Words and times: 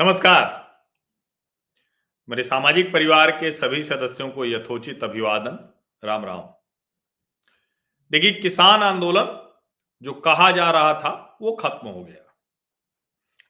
नमस्कार। 0.00 0.78
मेरे 2.28 2.42
सामाजिक 2.42 2.92
परिवार 2.92 3.30
के 3.30 3.52
सभी 3.52 3.82
सदस्यों 3.82 4.30
को 4.30 4.44
यथोचित 4.44 5.04
अभिवादन। 5.04 5.74
राम 6.04 6.24
राम। 6.24 6.40
देखिए, 8.10 8.32
किसान 8.32 8.82
आंदोलन 8.82 9.54
जो 10.02 10.12
कहा 10.12 10.50
जा 10.50 10.70
रहा 10.70 10.94
था, 10.94 11.38
वो 11.42 11.52
खत्म 11.52 11.88
हो 11.88 12.04
गया। 12.04 12.36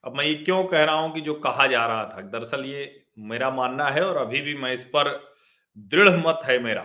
अब 0.04 0.16
मैं 0.16 0.24
ये 0.24 0.34
क्यों 0.34 0.64
कह 0.64 0.84
रहा 0.84 0.94
हूँ 0.94 1.14
कि 1.14 1.20
जो 1.20 1.34
कहा 1.34 1.66
जा 1.66 1.86
रहा 1.86 2.04
था? 2.04 2.20
दरअसल 2.20 2.64
ये 2.64 3.06
मेरा 3.18 3.50
मानना 3.50 3.90
है 3.90 4.04
और 4.04 4.16
अभी 4.16 4.40
भी 4.40 4.54
मैं 4.54 4.72
इस 4.72 4.84
पर 4.84 5.34
दृढ़ 5.78 6.08
मत 6.08 6.40
है 6.44 6.58
मेरा 6.58 6.82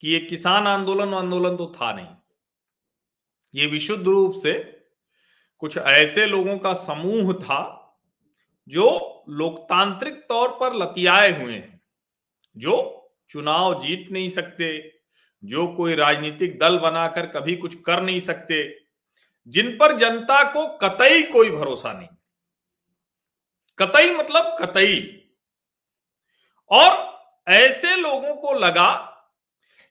कि 0.00 0.08
ये 0.08 0.20
किसान 0.20 0.66
आंदोलन 0.66 1.14
आंदोलन 1.14 1.56
तो 1.56 1.74
था 1.80 1.92
नहीं। 1.92 2.16
ये 3.54 3.66
विशुद्ध 3.66 4.04
रूप 4.04 4.34
से 4.34 4.82
कुछ 5.58 5.76
ऐसे 5.78 6.26
लोगों 6.26 6.58
का 6.58 6.74
समूह 6.74 7.32
था 7.32 7.80
जो 8.68 9.24
लोकतांत्रिक 9.28 10.14
तौर 10.28 10.48
पर 10.48 10.74
लतियाए 10.74 11.42
हुए 11.42 11.52
हैं, 11.52 11.80
जो 12.56 13.00
चुनाव 13.28 13.80
जीत 13.80 14.08
नहीं 14.12 14.30
सकते, 14.30 14.98
जो 15.44 15.66
कोई 15.66 15.94
राजनीतिक 15.94 16.58
दल 16.58 16.78
बनाकर 16.78 17.26
कभी 17.26 17.56
कुछ 17.56 17.80
कर 17.80 18.02
नहीं 18.02 18.20
सकते, 18.20 18.86
जिन 19.48 19.76
पर 19.76 19.96
जनता 19.96 20.52
को 20.52 20.66
कतई 20.76 21.22
कोई 21.22 21.50
भरोसा 21.50 21.92
नहीं। 21.92 22.08
कतई 23.78 24.10
मतलब 24.10 24.56
कतई। 24.60 25.20
और 26.70 27.14
ऐसे 27.48 27.96
लोगों 27.96 28.34
को 28.34 28.52
लगा 28.52 29.10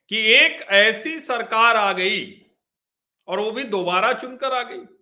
कि 0.10 0.18
एक 0.18 0.62
ऐसी 0.62 1.20
सरकार 1.20 1.76
आ 1.76 1.94
गई 1.94 2.46
और 3.28 3.40
वो 3.40 3.52
भी 3.52 3.64
दोबारा 3.64 4.14
चुनकर 4.14 4.54
आ 4.54 4.64
गई। 4.64 4.93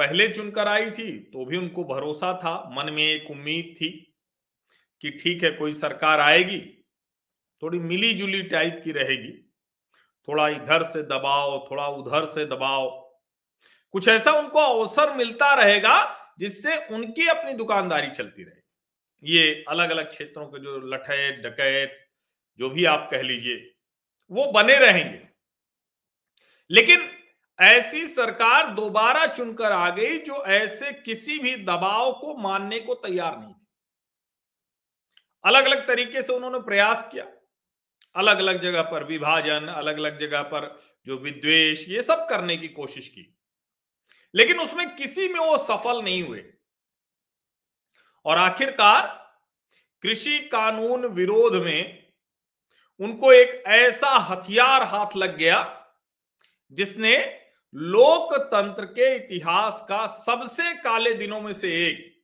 पहले 0.00 0.28
चुनकर 0.28 0.68
आई 0.68 0.90
थी 0.90 1.10
तो 1.24 1.44
भी 1.44 1.56
उनको 1.56 1.84
भरोसा 1.84 2.32
था, 2.34 2.70
मन 2.72 2.92
में 2.92 3.02
एक 3.02 3.30
उम्मीद 3.30 3.74
थी 3.76 3.90
कि 5.02 5.10
ठीक 5.10 5.42
है, 5.44 5.50
कोई 5.50 5.74
सरकार 5.74 6.20
आएगी, 6.20 6.60
थोड़ी 7.62 7.78
मिली 7.78 8.12
जुली 8.14 8.42
टाइप 8.42 8.80
की 8.84 8.92
रहेगी। 8.92 9.32
थोड़ा 10.28 10.48
इधर 10.48 10.82
से 10.82 11.02
दबाव, 11.02 11.68
थोड़ा 11.70 11.86
उधर 11.88 12.24
से 12.24 12.46
दबाव। 12.46 12.88
कुछ 13.94 14.08
ऐसा 14.08 14.32
उनको 14.32 14.58
अवसर 14.58 15.14
मिलता 15.14 15.52
रहेगा, 15.54 16.16
जिससे 16.38 16.76
उनकी 16.86 17.26
अपनी 17.26 17.52
दुकानदारी 17.52 18.10
चलती 18.10 18.42
रहेगी 18.42 18.58
ये 19.22 19.64
अलग 19.68 19.90
अलग 19.90 20.08
क्षेत्रों 20.08 20.46
के 20.46 20.58
जो 20.58 20.78
लठैत, 20.78 21.34
डकैत, 21.36 21.96
जो 22.58 22.70
भी 22.70 22.84
आप 22.84 23.08
कह 23.10 23.22
लीजिए, 23.22 23.72
वो 24.30 24.50
बने 24.52 24.76
रहेंगे। 24.78 25.28
लेकिन 26.70 27.00
ऐसी 27.60 28.06
सरकार 28.06 28.74
दोबारा 28.74 29.26
चुनकर 29.26 29.72
आ 29.72 29.90
गई 29.90 30.18
जो 30.18 30.44
ऐसे 30.44 30.92
किसी 30.92 31.38
भी 31.38 31.56
दबाव 31.56 32.12
को 32.12 32.36
मानने 32.36 32.80
को 32.80 32.94
तैयार 32.94 33.38
नहीं 33.38 33.54
थी। 33.54 33.66
अलग 35.44 35.64
अलग 35.64 35.86
तरीके 35.88 36.22
से 36.22 36.32
उन्होंने 36.32 36.58
प्रयास 36.58 37.08
किया। 37.12 37.26
अलग 38.16 38.38
अलग 38.38 38.60
जगह 38.60 38.82
पर 38.82 39.04
विभाजन 39.04 39.66
अलग 39.66 39.96
अलग 39.96 40.18
जगह 40.18 40.42
पर 40.42 40.82
जो 41.06 41.18
विद्वेश 41.18 41.88
ये 41.88 42.02
सब 42.02 42.28
करने 42.28 42.56
की 42.56 42.68
कोशिश 42.68 43.08
की। 43.08 43.38
लेकिन 44.34 44.60
उसमें 44.60 44.96
किसी 44.96 45.28
में 45.28 45.40
वो 45.40 45.58
सफल 45.58 46.02
नहीं 46.02 46.22
हुए। 46.22 46.44
और 48.24 48.38
आखिरकार 48.38 49.06
कृषि 50.02 50.38
कानून 50.38 51.06
विरोध 51.06 51.54
में 51.54 52.12
उनको 53.00 53.32
एक 53.32 53.62
ऐसा 53.66 54.10
हथियार 54.10 54.82
हाथ 54.82 55.16
लग 55.16 55.36
गया 55.36 55.86
जिसने 56.72 57.39
लोकतंत्र 57.74 58.84
के 58.84 59.14
इतिहास 59.16 59.84
का 59.88 60.06
सबसे 60.06 60.72
काले 60.74 61.14
दिनों 61.14 61.40
में 61.40 61.52
से 61.52 61.68
एक, 61.86 62.22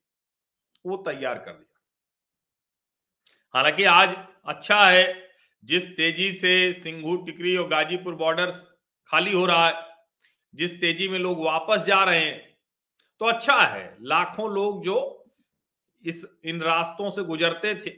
वो 0.84 0.96
तैयार 0.96 1.38
कर 1.38 1.52
दिया। 1.52 1.64
हालाँकि 3.54 3.84
आज 3.84 4.16
अच्छा 4.46 4.88
है, 4.90 5.28
जिस 5.64 5.84
तेज़ी 5.96 6.32
से 6.32 6.72
सिंगू 6.72 7.16
टिकरी 7.16 7.56
और 7.56 7.68
गाजीपुर 7.68 8.14
बॉर्डर 8.14 8.50
खाली 9.10 9.32
हो 9.32 9.46
रहा 9.46 9.66
है, 9.68 9.74
जिस 10.54 10.80
तेज़ी 10.80 11.08
में 11.08 11.18
लोग 11.18 11.44
वापस 11.44 11.84
जा 11.84 12.02
रहे 12.04 12.20
हैं 12.20 12.56
तो 13.20 13.26
अच्छा 13.26 13.56
है। 13.56 13.96
लाखों 14.00 14.50
लोग 14.50 14.84
जो 14.84 15.24
इस, 16.04 16.24
इन 16.44 16.60
रास्तों 16.60 17.10
से 17.10 17.22
गुजरते 17.22 17.74
थे, 17.74 17.92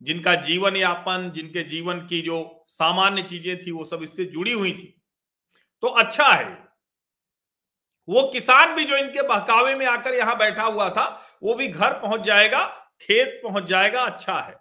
जिनका 0.00 0.34
जीवन 0.34 0.76
यापन, 0.76 1.30
जिनके 1.34 1.62
जीवन 1.62 2.00
की 2.00 2.20
जो 2.20 2.64
सामान्य 2.68 3.22
चीज़ें 3.22 3.60
थी, 3.60 3.70
वो 3.70 3.84
सब 3.84 4.02
इससे 4.02 4.24
जुड़ी 4.24 4.52
हुई 4.52 4.72
थी। 4.72 5.03
तो 5.84 5.88
अच्छा 5.88 6.28
है। 6.28 6.68
वो 8.08 8.30
किसान 8.32 8.74
भी 8.74 8.84
जो 8.84 8.96
इनके 8.96 9.22
बहकावे 9.22 9.74
में 9.74 9.86
आकर 9.86 10.14
यहाँ 10.14 10.38
बैठा 10.38 10.62
हुआ 10.62 10.90
था, 10.90 11.38
वो 11.42 11.54
भी 11.54 11.68
घर 11.68 11.92
पहुँच 11.92 12.20
जाएगा, 12.20 12.66
खेत 13.00 13.40
पहुँच 13.44 13.64
जाएगा 13.64 14.02
अच्छा 14.02 14.40
है। 14.40 14.56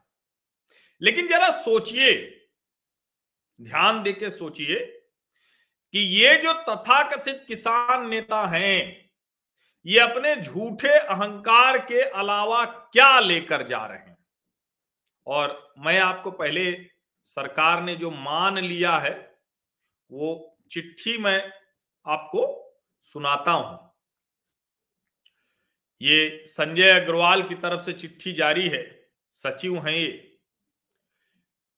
लेकिन 1.02 1.28
जरा 1.28 1.50
सोचिए, 1.50 2.44
ध्यान 3.62 4.04
देके 4.04 4.30
सोचिए 4.30 4.80
कि 5.92 6.00
ये 6.00 6.36
जो 6.36 6.54
तथाकथित 6.54 7.46
किसान 7.48 8.10
नेता 8.10 8.48
हैं, 8.48 9.10
ये 9.86 10.00
अपने 10.00 10.36
झूठे 10.36 11.00
अहंकार 11.00 11.78
के 11.78 12.02
अलावा 12.02 12.66
क्या 12.66 13.20
लेकर 13.20 13.64
जा 13.64 13.86
रहे 13.86 13.98
हैं? 13.98 14.18
और 15.28 15.74
मैं 15.78 16.00
आपको 16.00 16.32
पहले 16.32 16.86
सरकार 17.22 17.84
ने 17.84 17.96
जो 17.96 18.12
मान 18.12 18.58
लिया 18.58 18.98
है, 18.98 19.38
वो 20.12 20.50
चिट्ठी 20.72 21.18
मैं 21.18 21.52
आपको 22.08 22.74
सुनाता 23.02 23.52
हूँ। 23.52 23.94
ये 26.02 26.44
संजय 26.48 26.90
अग्रवाल 26.90 27.44
की 27.44 27.56
तरफ़ 27.56 27.82
से 27.82 27.94
चिट्ठी 27.94 28.34
जारी 28.34 28.68
है। 28.68 29.10
सचिव 29.32 29.88
हैं 29.88 29.96
ये। 29.96 30.40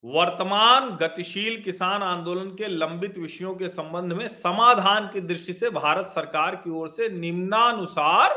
वर्तमान 0.04 0.90
गतिशील 0.90 1.64
किसान 1.64 2.04
आंदोलन 2.04 2.50
के 2.50 2.68
लंबित 2.68 3.18
विषयों 3.18 3.56
के 3.56 3.70
संबंध 3.70 4.14
में 4.14 4.28
समाधान 4.28 5.08
की 5.08 5.22
दृष्टि 5.22 5.54
से 5.54 5.70
भारत 5.70 6.08
सरकार 6.08 6.56
की 6.56 6.70
ओर 6.70 6.90
से 6.90 7.10
निम्नानुसार 7.10 8.34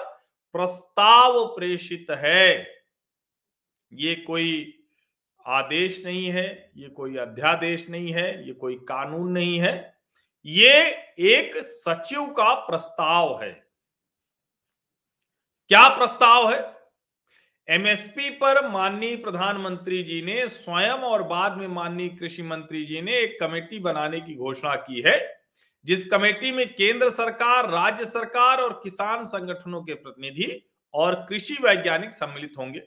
प्रस्ताव 0.53 1.47
प्रेषित 1.47 2.07
है। 2.11 2.67
ये 3.93 4.15
कोई 4.15 4.75
आदेश 5.47 6.05
नहीं 6.05 6.27
है, 6.27 6.73
ये 6.77 6.89
कोई 6.89 7.17
अध्यादेश 7.17 7.91
नहीं 7.91 8.13
है, 8.13 8.47
ये 8.47 8.53
कोई 8.53 8.75
कानून 8.75 9.33
नहीं 9.33 9.61
है। 9.61 9.98
ये 10.47 10.85
एक 11.19 11.57
सचिव 11.57 12.27
का 12.27 12.55
प्रस्ताव 12.55 13.43
है। 13.43 13.69
क्या 15.69 15.89
प्रस्ताव 15.89 16.53
है? 16.53 16.79
एमएसपी 17.69 18.31
पर 18.31 18.69
माननीय 18.69 19.17
प्रधानमंत्री 19.17 20.03
जी 20.03 20.23
ने, 20.23 20.49
स्वयं 20.49 20.93
और 20.93 21.23
बाद 21.23 21.57
में 21.57 21.67
माननीय 21.67 22.09
कृषि 22.09 22.43
मंत्री 22.43 22.85
जी 22.85 23.01
ने 23.01 23.17
एक 23.19 23.41
कमेटी 23.41 23.79
बनाने 23.79 24.21
की 24.21 24.35
घोषणा 24.35 24.75
की 24.75 25.01
है, 25.01 25.41
जिस 25.85 26.11
कमेटी 26.11 26.53
में 26.53 26.75
केंद्र 26.75 27.11
सरकार, 27.11 27.71
राज्य 27.71 28.07
सरकार 28.07 28.59
और 28.59 28.81
किसान 28.85 29.25
संगठनों 29.25 29.83
के 29.83 29.95
प्रतिनिधि 29.95 30.71
और 30.95 31.15
कृषि 31.15 31.57
वैज्ञानिक 31.63 32.13
सम्मिलित 32.13 32.53
होंगे। 32.59 32.83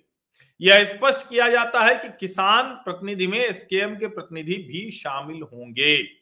यह 0.61 0.85
स्पष्ट 0.85 1.29
किया 1.29 1.49
जाता 1.49 1.81
है 1.81 1.95
कि 1.95 2.09
किसान 2.19 2.73
प्रतिनिधि 2.73 3.27
में 3.27 3.39
एसकेएम 3.39 3.95
के 3.95 4.07
प्रतिनिधि 4.07 4.55
भी 4.55 4.91
शामिल 4.91 5.41
होंगे। 5.41 6.20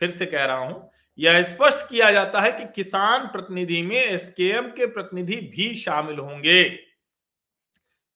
फिर 0.00 0.10
से 0.10 0.26
कह 0.26 0.44
रहा 0.44 0.56
हूँ, 0.56 0.90
यह 1.18 1.42
स्पष्ट 1.42 1.88
किया 1.88 2.10
जाता 2.12 2.40
है 2.40 2.50
कि 2.52 2.64
किसान 2.74 3.26
प्रतिनिधि 3.26 3.80
में 3.82 3.96
एसकेएम 3.96 4.68
के 4.70 4.86
प्रतिनिधि 4.86 5.36
भी 5.36 5.74
शामिल 5.74 6.18
होंगे। 6.18 6.64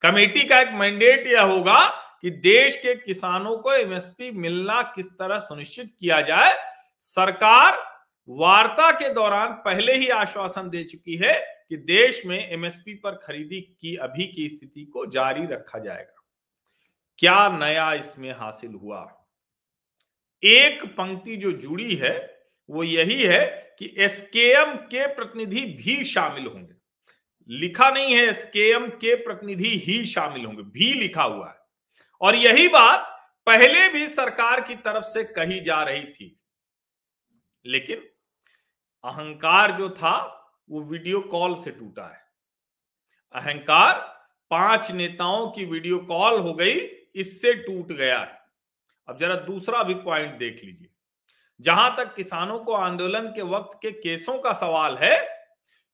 कमेटी 0.03 0.45
का 0.45 0.61
एक 0.61 0.73
मैंडेट 0.73 1.27
यह 1.27 1.43
होगा 1.43 1.87
कि 2.23 2.31
देश 2.31 2.77
के 2.77 2.95
किसानों 2.97 3.57
को 3.57 3.73
एमएसपी 3.73 4.31
मिलना 4.31 4.83
किस 4.97 5.11
तरह 5.13 5.39
सुनिश्चित 5.39 5.95
किया 6.01 6.21
जाए। 6.21 6.53
सरकार 7.05 7.79
वार्ता 8.29 8.91
के 8.91 9.13
दौरान 9.15 9.53
पहले 9.65 9.93
ही 9.93 10.09
आश्वासन 10.09 10.69
दे 10.71 10.83
चुकी 10.85 11.17
है 11.17 11.35
कि 11.69 11.77
देश 11.77 12.23
में 12.27 12.51
एमएसपी 12.51 12.95
पर 12.95 13.15
खरीदी 13.17 13.61
की, 13.61 13.95
अभी 13.97 14.27
की 14.27 14.49
स्थिति 14.49 14.85
को 14.85 15.07
जारी 15.07 15.47
रखा 15.47 15.79
जाएगा। 15.79 16.25
क्या 17.19 17.49
नया 17.59 17.93
इसमें 17.93 18.31
हासिल 18.33 18.75
हुआ? 18.75 19.01
एक 20.45 20.85
पंक्ति 20.85 21.37
जो 21.37 21.53
जुड़ी 21.53 21.95
है, 21.95 22.45
वो 22.71 22.85
यही 22.85 23.23
है 23.23 23.77
कि 23.79 23.95
एसकेएम 23.99 24.75
के 24.75 25.07
प्रतिनिधि 25.07 25.61
भी 25.61 26.05
शामिल 26.05 26.47
होंगे। 26.47 26.75
लिखा 27.49 27.91
नहीं 27.91 28.15
है 28.15 28.23
एसकेएम 28.23 28.89
के 28.89 29.15
प्रतिनिधि 29.15 29.79
ही 29.79 30.07
शामिल 30.07 30.45
होंगे, 30.45 30.63
भी 30.63 30.93
लिखा 30.93 31.23
हुआ 31.23 31.49
है। 31.49 31.55
और 32.21 32.35
यही 32.35 32.69
बात 32.69 33.07
पहले 33.47 33.89
भी 33.89 34.09
सरकार 34.09 34.61
की 34.61 34.75
तरफ़ 34.75 35.05
से 35.05 35.25
कही 35.25 35.61
जा 35.61 35.83
रही 35.83 36.05
थी। 36.05 36.41
लेकिन 37.67 37.99
अहंकार 39.05 39.73
जो 39.73 39.91
था, 39.91 40.37
वो 40.71 40.83
वीडियो 40.83 41.21
कॉल 41.21 41.55
से 41.55 41.71
टूटा 41.71 42.05
है। 42.05 42.25
अहंकार 43.35 43.95
पाँच 44.51 44.91
नेताओं 44.91 45.51
की 45.51 45.65
वीडियो 45.65 45.99
कॉल 45.99 46.41
हो 46.41 46.55
गई, 46.55 46.81
इससे 47.15 47.55
टूट 47.55 47.93
गया 47.93 48.19
है। 48.19 48.40
अब 49.11 49.17
जरा 49.19 49.35
दूसरा 49.37 49.83
भी 49.83 49.95
पॉइंट 49.97 50.39
देख 50.39 50.61
लीजिए। 50.65 50.89
जहाँ 51.61 51.95
तक 51.97 52.15
किसानों 52.15 52.59
को 52.59 52.73
आंदोलन 52.75 53.27
के 53.29 53.43
वक्त 53.45 53.79
के 53.83 53.91
केसों 53.93 54.39
का 54.39 54.53
सवाल 54.53 54.97
है 54.97 55.17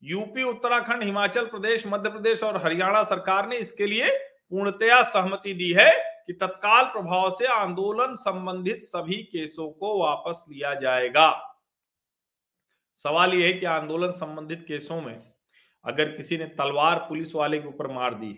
यूपी 0.03 0.43
उत्तराखंड, 0.43 1.03
हिमाचल 1.03 1.47
प्रदेश, 1.47 1.87
मध्य 1.87 2.11
प्रदेश 2.11 2.43
और 2.43 2.57
हरियाणा 2.65 3.03
सरकार 3.05 3.49
ने 3.49 3.57
इसके 3.57 3.87
लिए 3.87 4.11
पूर्णतया 4.51 5.03
सहमति 5.03 5.55
दी 5.55 5.73
है 5.73 5.91
कि 6.27 6.33
तत्काल 6.33 6.85
प्रभाव 6.85 7.31
से 7.31 7.47
आंदोलन 7.47 8.15
संबंधित 8.17 8.83
सभी 8.83 9.23
केसों 9.33 9.69
को 9.71 9.99
वापस 9.99 10.45
लिया 10.49 10.75
जाएगा। 10.75 11.31
सवाल 13.01 13.35
यह 13.35 13.47
है 13.47 13.53
कि 13.53 13.67
आंदोलन 13.67 14.13
संबंधित 14.13 14.65
केसों 14.69 15.01
में 15.01 15.21
अगर 15.85 16.17
किसी 16.17 16.39
ने 16.39 16.45
तलवार 16.55 16.99
पुलिस 17.09 17.35
वाले 17.35 17.59
के 17.59 17.69
ऊपर 17.69 17.93
मार 17.93 18.15
दी, 18.15 18.33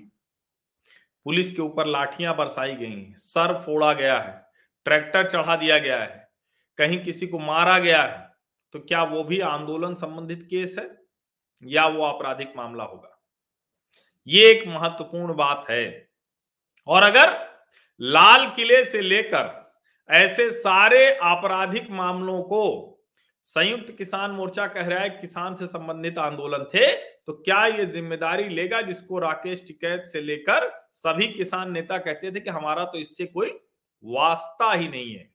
पुलिस 1.26 1.54
के 1.56 1.62
ऊपर 1.62 1.86
लाठियाँ 1.86 2.36
बरसाई 2.36 2.74
गई, 2.74 3.14
सर 3.16 3.62
फोड़ा 3.66 3.92
गया 3.92 4.18
है 4.18 4.46
ट्रैक्टर 4.88 5.28
चढ़ा 5.30 5.56
दिया 5.56 5.78
गया 5.78 5.98
है, 5.98 6.28
कहीं 6.78 6.98
किसी 7.04 7.26
को 7.26 7.38
मारा 7.40 7.78
गया 7.78 8.02
है 8.02 8.26
तो 8.74 8.78
क्या 8.80 9.02
वो 9.04 9.22
भी 9.24 9.38
आंदोलन 9.40 9.94
संबंधित 9.94 10.46
केस 10.50 10.74
है 10.78 10.88
या 11.62 11.86
वो 11.86 12.02
आपराधिक 12.04 12.52
मामला 12.56 12.84
होगा? 12.84 13.14
ये 14.26 14.50
एक 14.50 14.66
महत्वपूर्ण 14.68 15.34
बात 15.34 15.64
है। 15.70 16.08
और 16.86 17.02
अगर 17.02 17.36
लाल 18.00 18.48
किले 18.56 18.84
से 18.84 19.00
लेकर 19.00 19.56
ऐसे 20.10 20.50
सारे 20.52 21.12
आपराधिक 21.24 21.90
मामलों 21.90 22.42
को 22.42 22.64
संयुक्त 23.46 23.94
किसान 23.98 24.30
मोर्चा 24.30 24.66
कह 24.66 24.86
रहा 24.86 25.00
है, 25.00 25.10
किसान 25.10 25.54
से 25.54 25.66
संबंधित 25.66 26.18
आंदोलन 26.18 26.64
थे 26.74 26.86
तो 26.94 27.32
क्या 27.34 27.64
ये 27.66 27.86
ज़िम्मेदारी 27.86 28.48
लेगा 28.48 28.80
जिसको 28.82 29.18
राकेश 29.18 29.64
टिकैत 29.66 30.04
से 30.06 30.20
लेकर 30.20 30.70
सभी 30.94 31.26
किसान 31.28 31.72
नेता 31.72 31.98
कहते 31.98 32.32
थे 32.32 32.40
कि 32.40 32.50
हमारा 32.50 32.84
तो 32.84 32.98
इससे 32.98 33.26
कोई 33.26 33.50
वास्ता 34.04 34.72
ही 34.72 34.88
नहीं 34.88 35.14
है। 35.14 35.30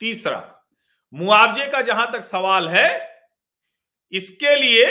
तीसरा, 0.00 0.64
मुआवजे 1.12 1.66
का 1.66 1.80
जहाँ 1.82 2.10
तक 2.12 2.24
सवाल 2.24 2.68
है, 2.68 2.88
इसके 4.12 4.54
लिए 4.56 4.86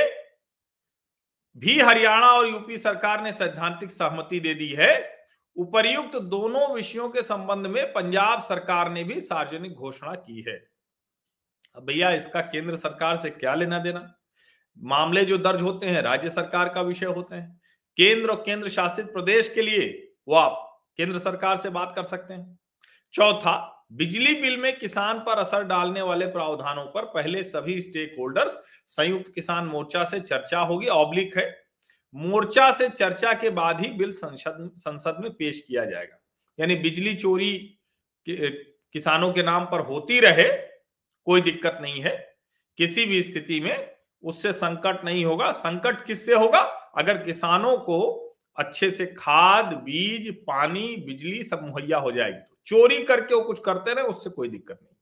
भी 1.58 1.80
हरियाणा 1.80 2.28
और 2.28 2.48
यूपी 2.48 2.78
सरकार 2.78 3.22
ने 3.24 3.31
सैद्धांतिक 3.31 3.92
सहमति 3.92 4.40
दे 4.40 4.54
दी 4.54 4.68
है। 4.69 5.18
उपर्युक्त 5.58 6.16
दोनों 6.16 6.68
विषयों 6.74 7.10
के 7.10 7.22
संबंध 7.22 7.68
में 7.68 7.86
पंजाब 7.94 8.42
सरकार 8.42 8.92
ने 8.92 9.04
भी 9.04 9.22
सार्वजनिक 9.22 9.74
घोषणा 9.74 10.14
की 10.16 10.42
है। 10.42 10.58
अब 11.75 11.86
भैया, 11.86 12.12
इसका 12.12 12.42
केंद्र 12.42 12.75
सरकार 12.75 13.18
से 13.18 13.30
क्या 13.30 13.56
लेना 13.56 13.80
देना? 13.80 14.14
मामले 14.78 15.25
जो 15.25 15.38
दर्ज 15.38 15.62
होते 15.62 15.86
हैं, 15.86 16.02
राज्य 16.02 16.30
सरकार 16.30 16.69
का 16.69 16.81
विषय 16.81 17.06
होते 17.06 17.36
हैं। 17.36 17.62
केंद्र 17.98 18.30
और 18.30 18.44
केंद्र 18.46 18.69
शासित 18.69 19.06
प्रदेश 19.06 19.54
के 19.54 19.62
लिए 19.62 20.14
वो 20.28 20.36
आप 20.36 20.64
केंद्र 20.97 21.19
सरकार 21.19 21.57
से 21.57 21.69
बात 21.69 21.94
कर 21.95 22.03
सकते 22.03 22.33
हैं। 22.33 22.59
चौथा, 23.13 23.85
बिजली 23.91 24.33
बिल 24.35 24.57
में 24.57 24.77
किसान 24.79 25.19
पर 25.19 25.39
असर 25.39 25.63
डालने 25.63 26.01
वाले 26.01 26.25
प्रावधानों 26.25 26.85
पर 26.85 27.05
पहले 27.05 27.44
सभी 27.44 27.79
स्टेक 27.81 28.15
होल्डर्स 28.19 28.57
संयुक्त 28.88 29.31
किसान 29.35 29.65
मोर्चा 29.65 30.03
से 30.03 30.19
चर्चा 30.19 30.59
होगी 30.59 30.88
ऑब्लिक 30.88 31.38
है। 31.38 31.63
मोर्चा 32.15 32.71
से 32.71 32.89
चर्चा 32.89 33.33
के 33.33 33.49
बाद 33.49 33.79
ही 33.79 33.88
बिल 33.88 34.11
संसद 34.11 34.71
संसद 34.77 35.17
में 35.21 35.31
पेश 35.31 35.65
किया 35.67 35.85
जाएगा। 35.85 36.17
यानी 36.59 36.75
बिजली 36.75 37.15
चोरी 37.15 37.79
किसानों 38.27 39.31
के 39.33 39.44
नाम 39.44 39.65
पर 39.65 39.79
होती 39.79 40.19
रहे, 40.19 40.47
कोई 41.27 41.41
दिक्कत 41.41 41.77
नहीं 41.81 42.01
है। 42.01 42.15
किसी 42.77 43.05
भी 43.05 43.21
स्थिति 43.23 43.59
में 43.59 43.91
उससे 44.23 44.53
संकट 44.53 45.03
नहीं 45.05 45.25
होगा। 45.25 45.51
संकट 45.51 46.05
किससे 46.05 46.33
होगा? 46.33 46.59
अगर 46.97 47.17
किसानों 47.17 47.77
को 47.77 48.26
अच्छे 48.57 48.92
से 48.92 49.06
खाद, 49.06 49.65
बीज, 49.65 50.44
पानी, 50.44 50.95
बिजली 50.98 51.44
सब 51.44 51.63
मुहैया 51.63 51.98
हो 51.98 52.12
जाएगी। 52.12 52.39
तो 52.39 52.57
चोरी 52.65 53.04
करके 53.04 53.36
वो 53.36 53.42
कुछ 53.42 53.59
करते 53.59 53.94
रहे, 53.94 54.04
उससे 54.04 54.30
कोई 54.30 54.50
दिक्कत 54.50 54.80
नहीं। 54.83 54.95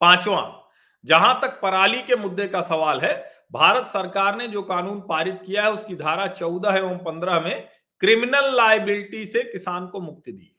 पांचवा, 0.00 0.70
जहाँ 1.04 1.40
तक 1.42 1.60
पराली 1.60 2.02
के 2.02 2.16
मुद्दे 2.16 2.48
का 2.48 2.62
सवाल 2.62 3.00
है, 3.00 3.32
भारत 3.52 3.86
सरकार 3.86 4.36
ने 4.36 4.48
जो 4.48 4.62
कानून 4.62 5.00
पारित 5.00 5.42
किया 5.46 5.62
है, 5.62 5.72
उसकी 5.72 5.94
धारा 5.94 6.26
चौदह 6.26 6.76
एवं 6.76 6.98
पंद्रह 6.98 7.40
में 7.40 7.68
क्रिमिनल 8.00 8.54
लाइबिलिटी 8.56 9.24
से 9.24 9.42
किसान 9.42 9.86
को 9.86 10.00
मुक्ति 10.00 10.32
दी 10.32 10.50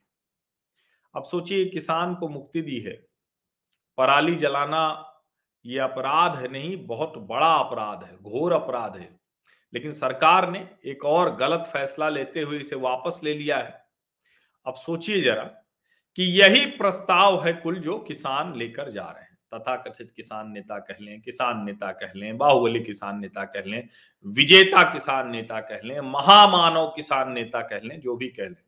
अब 1.15 1.23
सोचिए, 1.23 1.65
किसान 1.65 2.15
को 2.15 2.27
मुक्ति 2.27 2.62
दी 2.62 2.79
है। 2.79 2.94
पराली 3.97 4.35
जलाना 4.35 5.12
ये 5.65 5.79
अपराध 5.79 6.35
है 6.35 6.47
नहीं, 6.47 6.88
बहुत 6.88 7.13
बड़ा 7.17 7.53
अपराध 7.56 8.03
है, 8.03 8.17
घोर 8.17 8.53
अपराध 8.53 8.95
है। 8.95 9.25
लेकिन 9.75 9.92
सरकार 9.92 10.50
ने 10.50 10.69
एक 10.86 11.06
और 11.06 11.36
गलत 11.36 11.69
फैसला 11.74 12.10
लेते 12.10 12.42
हुए 12.42 12.57
इसे 12.57 12.75
वापस 12.75 13.19
ले 13.24 13.33
लिया 13.33 13.57
है। 13.57 13.86
अब 14.66 14.74
सोचिए 14.74 15.22
जरा 15.22 15.44
कि 16.16 16.24
यही 16.24 16.66
प्रस्ताव 16.66 17.45
है 17.45 17.54
कुल 17.54 17.75
जो 17.75 17.98
किसान 17.98 18.56
लेकर 18.56 18.89
जा 18.89 19.04
रहे 19.04 19.24
हैं। 19.24 19.36
तथा 19.54 19.75
कथित 19.75 20.12
किसान 20.16 20.51
नेता 20.51 20.80
कह 20.80 20.95
लें, 21.01 21.22
किसान 21.22 21.66
नेता 21.66 21.92
कह 21.92 22.12
लें, 22.16 22.38
बाहुबली 22.38 22.80
किसान 22.80 23.19
नेता 23.19 23.44
कह 23.44 23.63
लें, 23.66 23.89
विजेता 24.25 24.94
किसान 24.94 25.30
नेता 25.30 25.60
कह 25.60 25.80
लें, 25.83 26.00
महामानव 26.00 26.94
किसान 26.95 27.31
नेता 27.31 27.62
कह 27.62 27.80
लें, 27.83 28.00
जो 28.00 28.16
भी 28.16 28.27
कह 28.27 28.44
लें। 28.44 28.63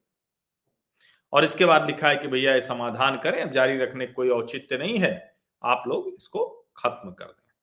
और 1.34 1.44
इसके 1.44 1.66
बाद 1.66 1.86
लिखा 1.86 2.10
है 2.10 2.16
कि 2.16 2.28
भैया 2.28 2.54
ये 2.54 2.62
समाधान 2.62 3.18
करें, 3.18 3.42
अब 3.42 3.52
जारी 3.52 3.78
रखने 3.78 4.08
कोई 4.08 4.30
औचित्य 4.30 4.78
नहीं 4.78 4.98
है, 4.98 5.36
आप 5.64 5.84
लोग 5.88 6.08
इसको 6.08 6.68
खत्म 6.78 7.12
कर 7.12 7.26
दें। 7.26 7.54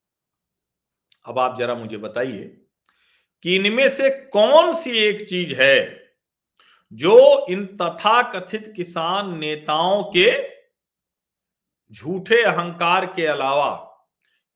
अब 1.24 1.38
आप 1.38 1.58
जरा 1.58 1.74
मुझे 1.74 1.96
बताइए 1.96 2.63
कि 3.44 3.56
इनमें 3.56 3.88
से 3.88 4.10
कौन 4.32 4.72
सी 4.74 4.90
एक 4.98 5.28
चीज़ 5.28 5.54
है 5.54 5.76
जो 6.92 7.46
इन 7.50 7.64
तथा 7.82 8.20
कथित 8.32 8.72
किसान 8.76 9.38
नेताओं 9.38 10.02
के 10.16 10.30
झूठे 11.92 12.42
अहंकार 12.42 13.06
के 13.06 13.26
अलावा 13.26 13.70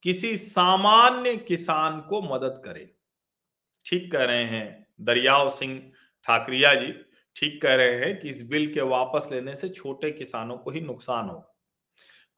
किसी 0.04 0.36
सामान्य 0.36 1.36
किसान 1.36 2.00
को 2.00 2.20
मदद 2.22 2.62
करे? 2.64 2.88
ठीक 3.86 4.10
कह 4.12 4.24
रहे 4.24 4.44
हैं 4.44 4.86
दरियाव 5.00 5.50
सिंह 5.50 5.78
ठाकरिया 6.26 6.74
जी। 6.74 6.92
ठीक 7.36 7.60
कह 7.62 7.74
रहे 7.74 7.94
हैं 7.96 8.18
कि 8.20 8.30
इस 8.30 8.42
बिल 8.46 8.72
के 8.74 8.80
वापस 8.80 9.28
लेने 9.32 9.54
से 9.56 9.68
छोटे 9.68 10.10
किसानों 10.10 10.56
को 10.58 10.70
ही 10.70 10.80
नुकसान 10.80 11.28
हो 11.28 11.44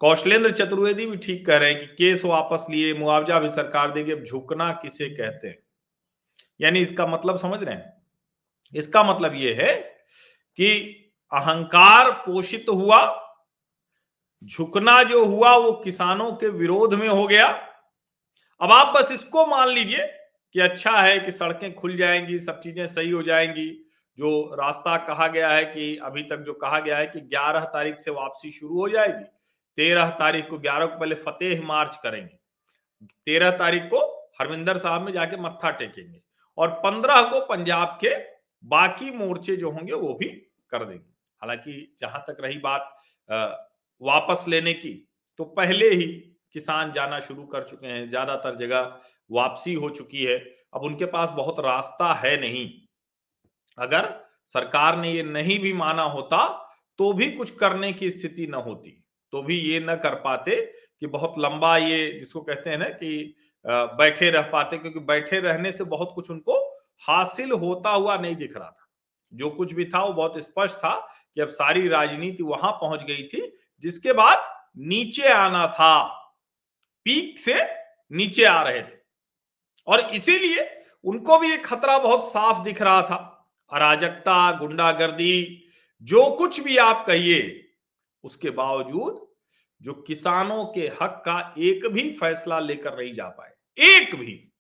कौशलेंद्र 0.01 0.51
चतुर्वेदी 0.51 1.07
भी 1.07 1.17
ठीक 1.17 1.47
कह 1.47 1.57
रहे 1.57 1.71
हैं 1.71 1.81
कि 1.81 1.87
केस 1.87 2.25
वापस 2.25 2.67
लिए, 2.71 2.95
मुआवजा 2.95 3.39
भी 3.39 3.49
सरकार 3.49 3.93
देगी, 3.93 4.13
अब 4.13 4.25
झुकना 4.25 4.73
किसे 4.73 5.09
कहते 5.11 5.49
हैं? 5.49 5.59
यानी 6.61 6.81
इसका 6.81 7.07
मतलब 7.07 7.37
समझ 7.37 7.63
रहे 7.63 7.75
हैं? 7.75 8.03
इसका 8.75 9.03
मतलब 9.03 9.35
यह 9.35 9.57
है 9.61 9.75
कि 10.57 10.97
अहंकार 11.33 12.11
पोषित 12.11 12.67
हुआ, 12.69 13.27
झुकना 14.45 15.03
जो 15.03 15.25
हुआ 15.25 15.57
वो 15.57 15.73
किसानों 15.73 16.33
के 16.33 16.49
विरोध 16.49 16.95
में 16.95 17.09
हो 17.09 17.27
गया। 17.27 17.47
अब 18.61 18.73
आप 18.73 18.95
बस 18.97 19.13
इसको 19.13 19.47
मान 19.47 19.69
लीजिए 19.69 20.07
कि 20.53 20.61
अच्छा 20.61 20.91
है 20.91 21.21
कि 21.21 21.33
सड़कें 21.33 21.75
खुल 21.75 21.97
जाएँगी, 21.97 22.39
सब 22.39 22.61
चीज़ें 22.61 22.87
सही 22.87 23.11
हो 23.11 23.23
जाएँगी। 23.23 23.87
जो 24.19 24.55
रास्ता 24.55 24.97
कहा 24.97 25.27
गया 25.27 25.49
है 25.49 25.65
कि 25.65 25.97
अभी 25.97 26.23
तक 26.23 26.37
जो 26.37 26.53
कहा 26.53 26.79
गया 26.81 26.97
है 26.99 27.07
कि 27.07 27.21
11 27.21 27.61
तारीख 27.61 28.01
से 28.01 28.11
वापसी 28.11 28.51
शुरू 28.53 28.81
हो 28.81 28.89
जाएगी, 28.89 29.25
तेरह 29.77 30.11
तारीख 30.11 30.49
को 30.49 30.59
ग्यारह 30.59 30.87
को 30.87 30.99
पहले 30.99 31.15
फतेह 31.15 31.63
मार्च 31.63 31.97
करेंगे। 31.97 32.39
तेरह 33.27 33.51
तारीख 33.51 33.83
को 33.83 34.29
हरमिंदर 34.41 34.79
साहब 34.79 35.03
में 35.03 35.13
जाके 35.13 35.37
मत्था 35.37 35.71
टेकेंगे। 35.71 36.23
और 36.59 36.71
पंद्रह 36.81 37.23
को 37.31 37.41
पंजाब 37.47 37.99
के 38.05 38.15
बाकी 38.65 39.11
मोर्चे 39.11 39.57
जो 39.57 39.71
होंगे 39.71 39.93
वो 39.95 40.15
भी 40.15 40.29
कर 40.73 40.85
देंगे। 40.85 41.05
हालाँकि 41.43 41.95
जहाँ 42.01 42.25
तक 42.29 42.37
रही 42.41 42.59
बात 42.59 42.93
वापस 44.01 44.45
लेने 44.49 44.73
की 44.75 44.93
तो 45.39 45.45
पहले 45.47 45.89
ही 45.91 46.07
किसान 46.55 46.93
जाना 46.93 47.21
शुरू 47.21 47.43
कर 47.45 47.65
चुके 47.65 47.87
हैं। 47.87 48.07
ज़्यादातर 48.07 48.55
जगह 48.57 49.01
वापसी 49.31 49.75
हो 49.75 49.91
चुकी 49.91 50.25
है। 50.25 50.37
अब 50.75 50.83
उनके 50.83 51.05
पास 51.07 51.31
बहुत 51.31 51.61
रास्ता 51.61 52.13
है 52.17 52.41
नहीं। 52.41 52.69
अगर 53.79 54.09
सरकार 54.49 54.97
ने 54.99 55.13
ये 55.13 55.23
नहीं 55.23 55.59
भी 55.59 55.73
माना 55.73 56.03
होता 56.05 56.47
तो 56.99 57.13
भी 57.13 57.31
कुछ 57.31 57.51
करने 57.51 57.93
की 57.93 58.11
स्थिति 58.11 58.47
न 58.47 58.55
होती। 58.57 58.91
तो 59.33 59.43
भी 59.43 59.59
ये 59.61 59.81
न 59.81 59.95
कर 59.97 60.15
पाते 60.15 60.57
कि 61.01 61.07
बहुत 61.09 61.35
लंबा 61.39 61.77
ये 61.79 62.11
जिसको 62.19 62.41
कहते 62.41 62.71
हैं 62.71 62.79
ना 62.79 62.89
कि 62.91 63.35
बैठे 63.67 64.31
रह 64.31 64.43
पाते 64.43 64.79
क्योंकि 64.79 65.01
बैठे 65.01 65.41
रहने 65.41 65.73
से 65.73 65.85
बहुत 65.85 66.13
कुछ 66.15 66.31
उनको 66.31 66.79
हासिल 67.09 67.53
होता 67.53 67.91
हुआ 67.91 68.17
नहीं 68.17 68.37
दिख 68.37 68.57
रहा 68.57 68.71
था। 68.71 68.89
जो 69.35 69.51
कुछ 69.51 69.73
भी 69.73 69.85
था, 69.85 70.05
वो 70.05 70.13
बहुत 70.13 70.39
स्पष्ट 70.39 70.77
था 70.77 71.15
कि 71.35 71.41
अब 71.41 71.49
सारी 71.49 71.89
राजनीति 71.89 72.43
वहाँ 72.43 72.73
पहुँच 72.73 73.03
गई 73.03 73.23
थी, 73.23 73.59
जिसके 73.81 74.13
बाद 74.13 74.39
नीचे 74.77 75.29
आना 75.29 75.67
था। 75.67 76.05
पीक 77.05 77.39
से 77.39 77.63
नीचे 78.13 78.45
आ 78.45 78.63
रहे 78.63 78.83
थे। 78.83 79.01
और 79.87 80.01
इसीलिए 80.01 80.85
उनको 81.05 81.39
भी 81.39 81.55
एक 81.55 81.67
खतरा 81.67 81.99
बहुत 81.99 82.29
साफ़ 82.29 82.65
दिख 82.65 82.83
रहा 82.83 83.03
था। 83.03 83.49
अराजकता, 83.73 84.59
गुंडागर्दी, 84.59 85.67
जो 86.03 86.31
कुछ 86.31 86.61
भी 86.61 86.77
आप 86.77 87.07
कहिए, 87.07 87.71
उसके 88.25 88.51
बावजूद 88.51 89.30
जो 89.83 89.93
किसानों 89.93 90.65
के 90.67 90.81
हक 90.81 91.23
का 91.25 91.55
एक 91.59 91.87
भी 91.87 92.11
फैसला 92.11 92.59
लेकर 92.59 92.99
नहीं 92.99 93.13
जा 93.13 93.29
पाए। 93.29 93.53
एक 93.79 94.15
भी। 94.15 94.53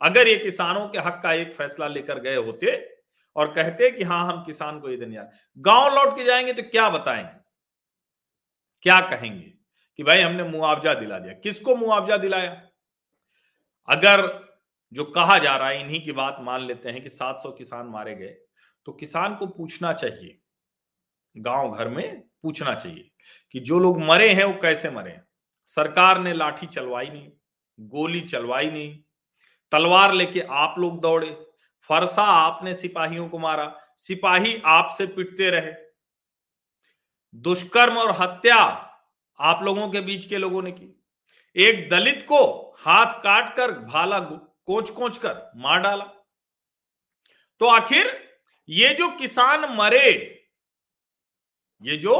अगर 0.00 0.28
ये 0.28 0.36
किसानों 0.36 0.88
के 0.88 0.98
हक 0.98 1.20
का 1.22 1.32
एक 1.32 1.52
फैसला 1.54 1.88
लेकर 1.88 2.18
गए 2.18 2.36
होते 2.36 2.96
और 3.36 3.52
कहते 3.52 3.90
कि 3.90 4.04
हाँ 4.04 4.26
हम 4.26 4.44
किसान 4.44 4.80
को 4.80 4.90
ये 4.90 4.96
देने 4.96 5.18
गाँव 5.58 5.94
लौट 5.94 6.16
के 6.16 6.24
जाएँगे 6.24 6.52
तो 6.52 6.62
क्या 6.62 6.88
बताएँगे? 6.90 7.40
क्या 8.82 9.00
कहेंगे 9.00 9.52
कि 9.98 10.02
भाई 10.02 10.20
हमने 10.20 10.42
मुआवजा 10.42 10.94
दिला 10.94 11.18
दिया। 11.18 11.34
किसको 11.34 11.76
मुआवजा 11.76 12.16
दिलाया? 12.16 12.50
अगर 13.88 14.22
जो 14.92 15.04
कहा 15.04 15.38
जा 15.38 15.56
रहा 15.56 15.68
है, 15.68 15.80
इन्हीं 15.80 16.02
की 16.04 16.12
बात 16.12 16.36
मान 16.40 16.60
लेते 16.60 16.88
हैं 16.88 17.02
कि 17.02 17.08
700 17.08 17.50
किसान 17.52 17.86
मारे 17.86 18.14
गए 18.14 18.36
तो 18.86 18.92
किसान 18.92 19.36
को 19.36 19.46
पूछना 19.46 19.92
चाहिए। 19.92 20.38
गाँव 21.36 21.72
घर 21.72 21.88
में 21.88 22.22
पूछना 22.42 22.74
चाहिए। 22.74 23.10
कि 23.50 23.60
जो 23.60 23.78
लोग 23.78 24.00
मरे 24.00 24.32
हैं, 24.32 24.44
वो 24.44 24.60
कैसे 24.62 24.90
मरे 24.90 25.20
सरकार 25.66 26.18
ने 26.18 26.32
लाठी 26.32 26.66
चलवाई 26.66 27.06
नहीं, 27.06 27.30
गोली 27.78 28.20
चलवाई 28.20 28.70
नहीं, 28.70 28.98
तलवार 29.72 30.12
लेके 30.12 30.40
आप 30.40 30.74
लोग 30.78 31.00
दौड़े, 31.00 31.30
फरसा 31.90 32.22
आपने 32.22 32.74
सिपाहियों 32.74 33.28
को 33.28 33.38
मारा, 33.38 33.80
सिपाही 33.96 34.60
आपसे 34.64 35.06
पिटते 35.06 35.50
रहे। 35.50 35.72
दुष्कर्म 37.34 37.96
और 37.98 38.10
हत्या 38.10 38.56
आप 39.40 39.62
लोगों 39.62 39.88
के 39.90 40.00
बीच 40.00 40.26
के 40.26 40.38
लोगों 40.38 40.62
ने 40.62 40.72
की। 40.72 41.04
एक 41.56 41.88
दलित 41.90 42.22
को 42.28 42.44
हाथ 42.78 43.12
काट 43.22 43.56
कर 43.56 43.72
भाला 43.72 44.20
कोच 44.20 44.90
कोच 44.90 45.18
कर 45.18 45.50
मार 45.56 45.80
डाला। 45.80 46.04
तो 47.60 47.66
आखिर 47.66 48.06
ये 48.68 48.94
जो 48.94 49.08
किसान 49.08 49.74
मरे, 49.76 50.10
ये 51.82 51.96
जो 51.96 52.14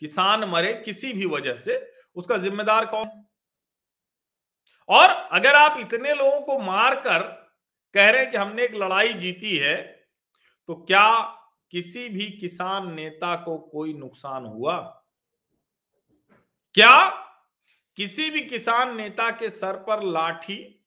किसान 0.00 0.44
मरे 0.44 0.72
किसी 0.74 1.12
भी 1.12 1.26
वजह 1.26 1.56
से, 1.56 1.92
उसका 2.16 2.36
जिम्मेदार 2.36 2.86
कौन? 2.86 3.08
और 4.88 5.08
अगर 5.08 5.54
आप 5.54 5.78
इतने 5.80 6.14
लोगों 6.14 6.40
को 6.40 6.58
मारकर 6.58 7.18
कह 7.94 8.10
रहे 8.10 8.22
हैं 8.22 8.30
कि 8.30 8.36
हमने 8.36 8.64
एक 8.64 8.74
लड़ाई 8.74 9.12
जीती 9.14 9.56
है 9.56 9.76
तो 10.68 10.74
क्या 10.74 11.20
किसी 11.70 12.08
भी 12.08 12.26
किसान 12.30 12.92
नेता 12.94 13.36
को 13.36 13.58
कोई 13.58 13.94
नुकसान 13.94 14.44
हुआ? 14.44 14.76
क्या 16.74 17.08
किसी 17.96 18.30
भी 18.30 18.40
किसान 18.40 18.96
नेता 18.96 19.30
के 19.30 19.50
सर 19.50 19.76
पर 19.76 20.02
लाठी, 20.02 20.86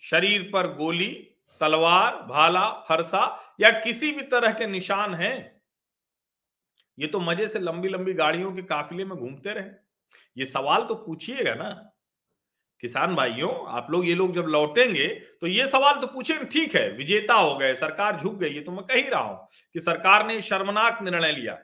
शरीर 0.00 0.50
पर 0.52 0.72
गोली, 0.74 1.12
तलवार, 1.60 2.16
भाला, 2.22 2.70
फरसा 2.88 3.54
या 3.60 3.70
किसी 3.70 4.12
भी 4.12 4.22
तरह 4.22 4.52
के 4.52 4.66
निशान 4.66 5.14
हैं? 5.14 5.59
ये 6.98 7.06
तो 7.06 7.20
मज़े 7.20 7.46
से 7.48 7.58
लंबी 7.58 7.88
लंबी 7.88 8.12
गाड़ियों 8.14 8.52
के 8.52 8.62
काफिले 8.64 9.04
में 9.04 9.16
घूमते 9.18 9.50
रहे। 9.50 9.70
ये 10.36 10.44
सवाल 10.46 10.84
तो 10.84 10.94
पूछिएगा 10.96 11.54
ना। 11.54 11.70
किसान 12.82 13.14
भाइयों, 13.14 13.50
आप 13.68 13.86
लोग 13.90 14.06
ये 14.06 14.14
लोग 14.14 14.32
जब 14.32 14.46
लौटेंगे 14.46 15.06
तो 15.40 15.46
ये 15.46 15.66
सवाल 15.66 16.00
तो 16.00 16.06
पूछेंगे 16.06 16.44
ठीक 16.44 16.74
है, 16.74 16.88
विजेता 16.90 17.34
हो 17.34 17.56
गए, 17.56 17.74
सरकार 17.76 18.20
झुक 18.20 18.34
गई, 18.34 18.48
ये 18.48 18.60
तो 18.60 18.72
मैं 18.72 18.84
कह 18.84 18.94
ही 18.94 19.08
रहा 19.08 19.20
हूँ 19.20 19.48
कि 19.74 19.80
सरकार 19.80 20.26
ने 20.26 20.40
शर्मनाक 20.42 21.02
निर्णय 21.02 21.32
लिया। 21.32 21.58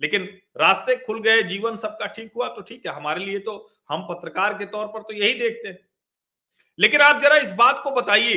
लेकिन 0.00 0.28
रास्ते 0.56 0.96
खुल 0.96 1.20
गए, 1.22 1.42
जीवन 1.44 1.76
सबका 1.76 2.06
ठीक 2.08 2.32
हुआ 2.36 2.48
तो 2.48 2.62
ठीक 2.62 2.86
है, 2.86 2.92
हमारे 2.92 3.24
लिए 3.24 3.38
तो 3.38 3.54
हम 3.90 4.02
पत्रकार 4.04 4.58
के 4.58 4.66
तौर 4.66 4.86
पर 4.86 5.02
तो 5.02 5.14
यही 5.14 5.34
देखते 5.34 5.68
हैं। 5.68 5.78
लेकिन 6.78 7.00
आप 7.00 7.22
जरा 7.22 7.36
इस 7.36 7.52
बात 7.54 7.80
को 7.84 7.90
बताइए, 7.92 8.34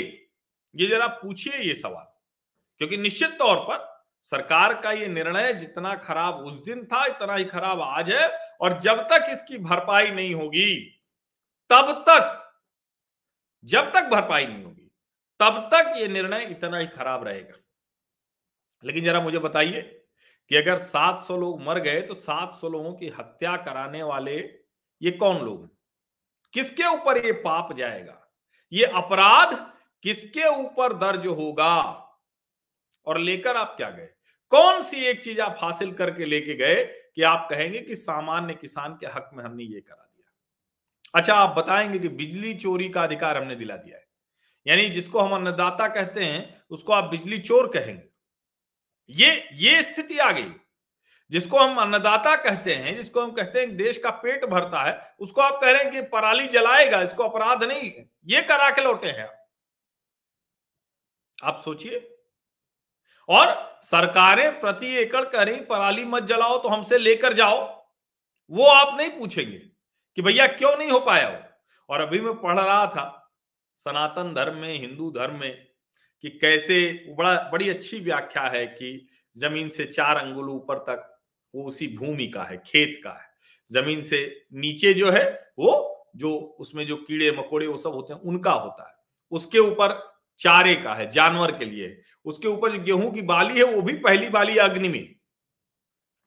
ये 0.75 0.88
जरा 0.88 1.08
पूछिए 1.15 1.60
ये 1.60 1.75
सवाल, 1.75 2.05
क्योंकि 2.82 2.98
निश्चित 2.98 3.38
तौर 3.39 3.58
पर 3.62 3.84
सरकार 4.25 4.74
का 4.82 4.91
ये 4.91 5.08
निर्णय 5.08 5.53
जितना 5.53 5.96
खराब 5.96 6.36
उस 6.36 6.63
दिन 6.65 6.86
था, 6.86 7.05
इतना 7.05 7.36
ही 7.36 7.46
खराब 7.46 7.82
आज 7.82 8.10
है 8.12 8.27
और 8.62 8.79
जब 8.79 9.01
तक 9.01 9.25
इसकी 9.29 9.58
भरपाई 9.58 10.12
नहीं 10.12 10.36
होगी, 10.36 10.75
तब 11.70 12.05
तक, 12.10 12.53
जब 13.63 13.91
तक 13.94 14.03
भरपाई 14.03 14.48
नहीं 14.48 14.63
होगी, 14.63 14.91
तब 15.39 15.70
तक 15.74 15.94
ये 15.98 16.08
निर्णय 16.08 16.44
इतना 16.44 16.77
ही 16.77 16.88
खराब 16.88 17.24
रहेगा। 17.24 17.58
लेकिन 18.84 19.03
जरा 19.03 19.22
मुझे 19.22 19.39
बताइए 19.39 19.82
कि 20.50 20.55
अगर 20.55 20.77
700 20.77 21.38
लोग 21.38 21.62
मर 21.62 21.79
गए 21.79 22.01
तो 22.01 22.13
700 22.13 22.70
लोगों 22.70 22.94
की 22.94 23.10
हत्या 23.10 23.55
कराने 23.58 24.03
वाले 24.03 24.38
ये 25.01 25.12
कौन 25.12 25.41
लोग 25.41 25.70
किसके 26.53 26.84
ऊपर 26.84 27.25
ये 27.25 27.32
पाप 27.32 27.74
जाएगा? 27.74 28.27
ये 28.74 28.86
अपराध 28.86 29.74
किसके 30.03 30.48
ऊपर 30.48 30.94
दर्ज 30.94 31.27
होगा? 31.27 32.01
और 33.05 33.17
लेकर 33.17 33.58
आप 33.58 33.74
क्या 33.77 33.89
गए? 33.89 34.10
कौन 34.55 34.81
सी 34.81 34.97
एक 34.97 35.24
चीज़ 35.24 35.41
आप 35.41 35.55
हासिल 35.59 35.91
करके 35.91 36.25
लेके 36.25 36.55
गए 36.55 36.85
कि 37.15 37.21
आप 37.21 37.47
कहेंगे 37.50 37.79
कि 37.79 37.95
सामान्य 37.95 38.53
किसान 38.53 38.93
के 38.93 39.05
हक 39.05 39.29
में 39.33 39.43
हमने 39.43 39.63
ये 39.63 39.81
करा 39.81 40.12
दिया? 40.15 40.33
अच्छा 41.15 41.35
आप 41.35 41.55
बताएँगे 41.55 42.00
कि 42.00 42.07
बिजली 42.07 42.53
चोरी 42.53 42.89
का 42.89 43.03
अधिकार 43.03 43.38
हमने 43.38 43.55
दिला 43.55 43.75
दिया 43.77 43.97
है। 43.97 44.07
यानी 44.67 44.89
जिसको 44.89 45.19
हम 45.19 45.35
अन्नदाता 45.35 45.88
कहते 45.88 46.25
हैं, 46.25 46.63
उसको 46.69 46.93
आप 46.93 47.03
बिजली 47.03 47.38
चोर 47.38 47.67
कहेंगे। 47.67 48.09
ये 49.09 49.50
ये 49.53 49.83
स्थिति 49.83 50.17
आ 50.17 50.31
गई। 50.31 50.53
जिसको 51.31 51.59
हम 51.59 51.77
अन्नदाता 51.77 52.35
कहते 52.35 52.75
हैं, 52.75 52.95
जिसको 52.95 53.21
हम 53.21 53.31
कहते 53.31 53.59
हैं 53.59 53.77
देश 53.77 53.97
का 53.97 54.09
पेट 54.09 54.45
भरता 54.45 54.83
है, 54.83 55.15
उसको 55.19 55.41
आप 55.41 55.62
कह 55.62 55.71
रहे 55.71 55.83
हैं 55.83 55.91
कि 55.91 56.01
पराली 56.01 56.47
जलाएगा, 56.47 57.01
इसको 57.01 57.24
अपराध 57.24 57.63
नहीं 57.63 57.93
ये 58.25 58.41
करा 58.41 58.69
के 58.69 58.81
लौटे 58.81 59.07
हैं 59.07 59.29
आप 61.43 61.62
सोचिए। 61.65 62.14
और 63.29 63.79
सरकारें 63.84 64.60
प्रति 64.60 64.88
एकड़ 64.96 65.24
करें, 65.25 65.67
पराली 65.67 66.05
मत 66.05 66.24
जलाओ 66.24 66.58
तो 66.63 66.70
हमसे 66.70 66.98
लेकर 66.98 67.34
जाओ। 67.34 67.86
वो 68.51 68.65
आप 68.65 68.98
नहीं 68.98 69.10
पूछेंगे 69.10 69.58
कि 70.15 70.22
भैया 70.22 70.48
क्यों 70.48 70.77
नहीं 70.77 70.89
हो 70.89 71.00
पाया 71.00 71.29
वो? 71.29 71.39
और 71.89 72.01
अभी 72.01 72.20
मैं 72.20 72.34
पढ़ 72.34 72.60
रहा 72.60 72.88
था 72.88 73.34
सनातन 73.77 74.34
धर्म 74.34 74.58
में, 74.58 74.79
हिंदू 74.79 75.12
धर्म 75.12 75.39
में, 75.39 75.67
कि 76.22 76.29
कैसे 76.29 77.05
बड़ा, 77.17 77.50
बड़ी 77.53 77.70
अच्छी 77.70 78.00
व्याख्या 78.00 78.44
है 78.44 78.65
कि 78.65 79.08
ज़मीन 79.38 79.70
से 79.70 79.86
चार 79.86 80.17
अंगुल 80.17 80.50
ऊपर 80.50 80.77
तक, 80.77 81.20
वो 81.55 81.63
उसी 81.63 81.88
भूमि 81.88 82.27
का 82.27 82.44
है, 82.44 82.58
खेत 82.58 83.01
का 83.03 83.10
है। 83.10 83.29
ज़मीन 83.72 84.01
से 84.01 84.46
नीचे 84.53 84.94
जो 84.94 85.12
है, 85.12 85.53
वो 85.60 85.91
जो 86.15 86.36
उसमें 86.36 86.86
जो 86.86 86.96
कीड़े, 86.98 87.32
मकोड़े, 87.32 87.67
वो 87.67 87.77
सब 87.77 87.89
होते 87.89 88.13
हैं, 88.13 88.22
उनका 88.22 88.51
होता 88.51 88.89
है। 88.89 88.96
उसके 89.32 89.60
ऊपर 89.60 90.15
चारे 90.38 90.75
का 90.75 90.94
है, 90.94 91.10
जानवर 91.10 91.51
के 91.51 91.65
लिए 91.65 92.01
उसके 92.25 92.48
ऊपर 92.48 92.72
जो 92.72 92.84
गेहूँ 92.84 93.13
की 93.13 93.22
बाली 93.22 93.58
है, 93.58 93.63
वो 93.63 93.82
भी 93.82 93.94
पहली 93.94 94.29
बाली 94.29 94.58
अग्नि 94.58 94.89
में। 94.89 95.15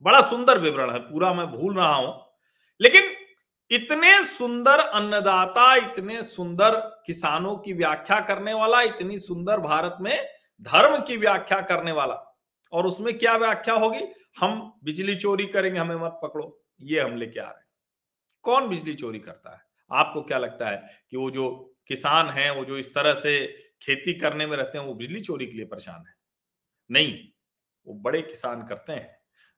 बड़ा 0.02 0.21
सुंदर 0.21 0.59
विवरण 0.59 0.90
है, 0.90 0.99
पूरा 0.99 1.35
मैं 1.35 1.47
भूल 1.47 1.76
रहा 1.76 1.95
हूँ। 1.95 2.25
लेकिन 2.81 3.02
इतने 3.71 4.25
सुंदर 4.25 4.78
अन्नदाता, 4.78 5.75
इतने 5.76 6.23
सुंदर 6.23 7.02
किसानों 7.07 7.57
की 7.57 7.73
व्याख्या 7.73 8.21
करने 8.21 8.55
वाला, 8.55 8.83
इतनी 8.83 9.19
सुंदर 9.19 9.61
भारत 9.61 9.97
में 10.00 10.28
धर्म 10.62 11.02
की 11.02 11.17
व्याख्या 11.17 11.61
करने 11.61 11.93
वाला, 11.93 12.38
और 12.73 12.87
उसमें 12.87 13.19
क्या 13.19 13.37
व्याख्या 13.37 13.75
होगी? 13.75 14.00
हम 14.38 14.81
बिजली 14.85 15.17
चोरी 15.17 15.47
करेंगे, 15.47 15.81
हमें 15.81 15.97
मत 15.97 16.21
पकड़ो, 16.23 16.64
ये 16.81 17.00
हम 17.00 17.17
लेके 17.17 17.40
आ 17.40 17.45
रहे 17.45 17.59
हैं? 17.59 17.67
कौन 18.43 18.69
बिजली 18.69 18.95
चोरी 18.95 19.19
करता 19.19 19.52
है? 19.52 19.61
आपको 19.93 20.23
क्या 20.23 20.38
लगता 20.38 20.69
है 20.69 21.05
कि 21.11 21.17
वो 21.17 21.31
जो 21.31 21.75
किसान 21.88 22.28
हैं, 22.28 22.50
वो 22.50 22.64
जो 22.64 22.78
इस 22.78 22.95
तरह 22.95 23.14
से 23.14 23.64
खेती 23.82 24.14
करने 24.14 24.47
में 24.47 24.56
रहते 24.56 24.78
हैं, 24.78 24.85
वो 24.85 24.94
बिजली 24.94 25.20
चोरी 25.20 25.47
के 25.47 25.52
लिए 25.52 25.66
परेशान 25.66 26.04
है। 26.08 26.14
नहीं, 26.90 27.18
वो 27.87 27.94
बड़े 27.94 28.23
किसान 28.23 28.66
करते 28.66 28.92
हैं, 28.92 29.16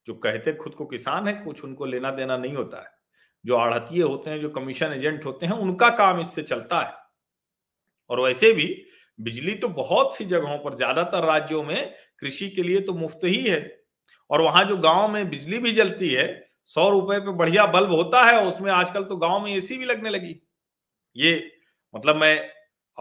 जो 0.08 0.14
कहते 0.14 0.52
खुद 0.52 0.74
को 0.74 0.86
किसान 0.86 1.28
है, 1.28 1.34
कुछ 1.34 1.64
उनको 1.64 1.84
लेना 1.84 2.10
देना 2.10 2.36
नहीं 2.36 2.54
होता 2.54 2.80
है। 2.80 2.98
जो 3.44 3.56
आढ़तीय 3.56 4.02
होते 4.02 4.30
हैं, 4.30 4.40
जो 4.40 4.48
कमीशन 4.50 4.92
एजेंट 4.92 5.24
होते 5.24 5.46
हैं, 5.46 5.52
उनका 5.52 5.88
काम 5.90 6.20
इससे 6.20 6.42
चलता 6.42 6.80
है। 6.80 6.94
और 8.10 8.20
वैसे 8.20 8.52
भी 8.52 8.66
बिजली 9.18 9.54
तो 9.54 9.68
बहुत 9.68 10.16
सी 10.16 10.24
जगहों 10.24 10.58
पर, 10.58 10.74
ज़्यादातर 10.74 11.24
राज्यों 11.24 11.62
में 11.62 11.94
कृषि 12.18 12.48
के 12.48 12.62
लिए 12.62 12.80
तो 12.80 12.92
मुफ़्त 12.92 13.24
ही 13.24 13.42
है। 13.42 13.60
और 14.30 14.40
वहाँ 14.40 14.64
जो 14.64 14.76
गाँव 14.76 15.08
में 15.08 15.28
बिजली 15.30 15.58
भी 15.58 15.72
जलती 15.72 16.08
है, 16.08 16.26
सौ 16.64 16.88
रुपए 16.90 17.18
पे 17.20 17.32
बढ़िया 17.32 17.66
बल्ब 17.66 17.90
होता 17.90 18.24
है 18.24 18.40
उसमें 18.46 18.70
आजकल 18.72 19.04
तो 19.04 19.16
गाँव 19.16 19.40
में 19.40 19.52
एसी 19.54 19.78
भी 19.78 19.84
लगने 19.84 20.10
लगी। 20.10 20.34
ये 21.16 21.52
मतलब 21.94 22.16
मैं 22.16 22.36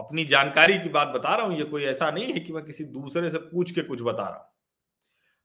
अपनी 0.00 0.24
जानकारी 0.24 0.78
की 0.78 0.88
बात 0.88 1.08
बता 1.08 1.34
रहा 1.34 1.46
हूँ, 1.46 1.58
ये 1.58 1.64
कोई 1.64 1.84
ऐसा 1.84 2.10
नहीं 2.10 2.32
है 2.32 2.40
कि 2.40 2.52
मैं 2.52 2.64
किसी 2.64 2.84
दूसरे 2.86 3.30
से 3.30 3.38
पूछ 3.40 3.70
के 3.70 3.82
कुछ 3.82 4.02
बता 4.02 4.22
रहा 4.22 4.36
हूँ। 4.36 4.48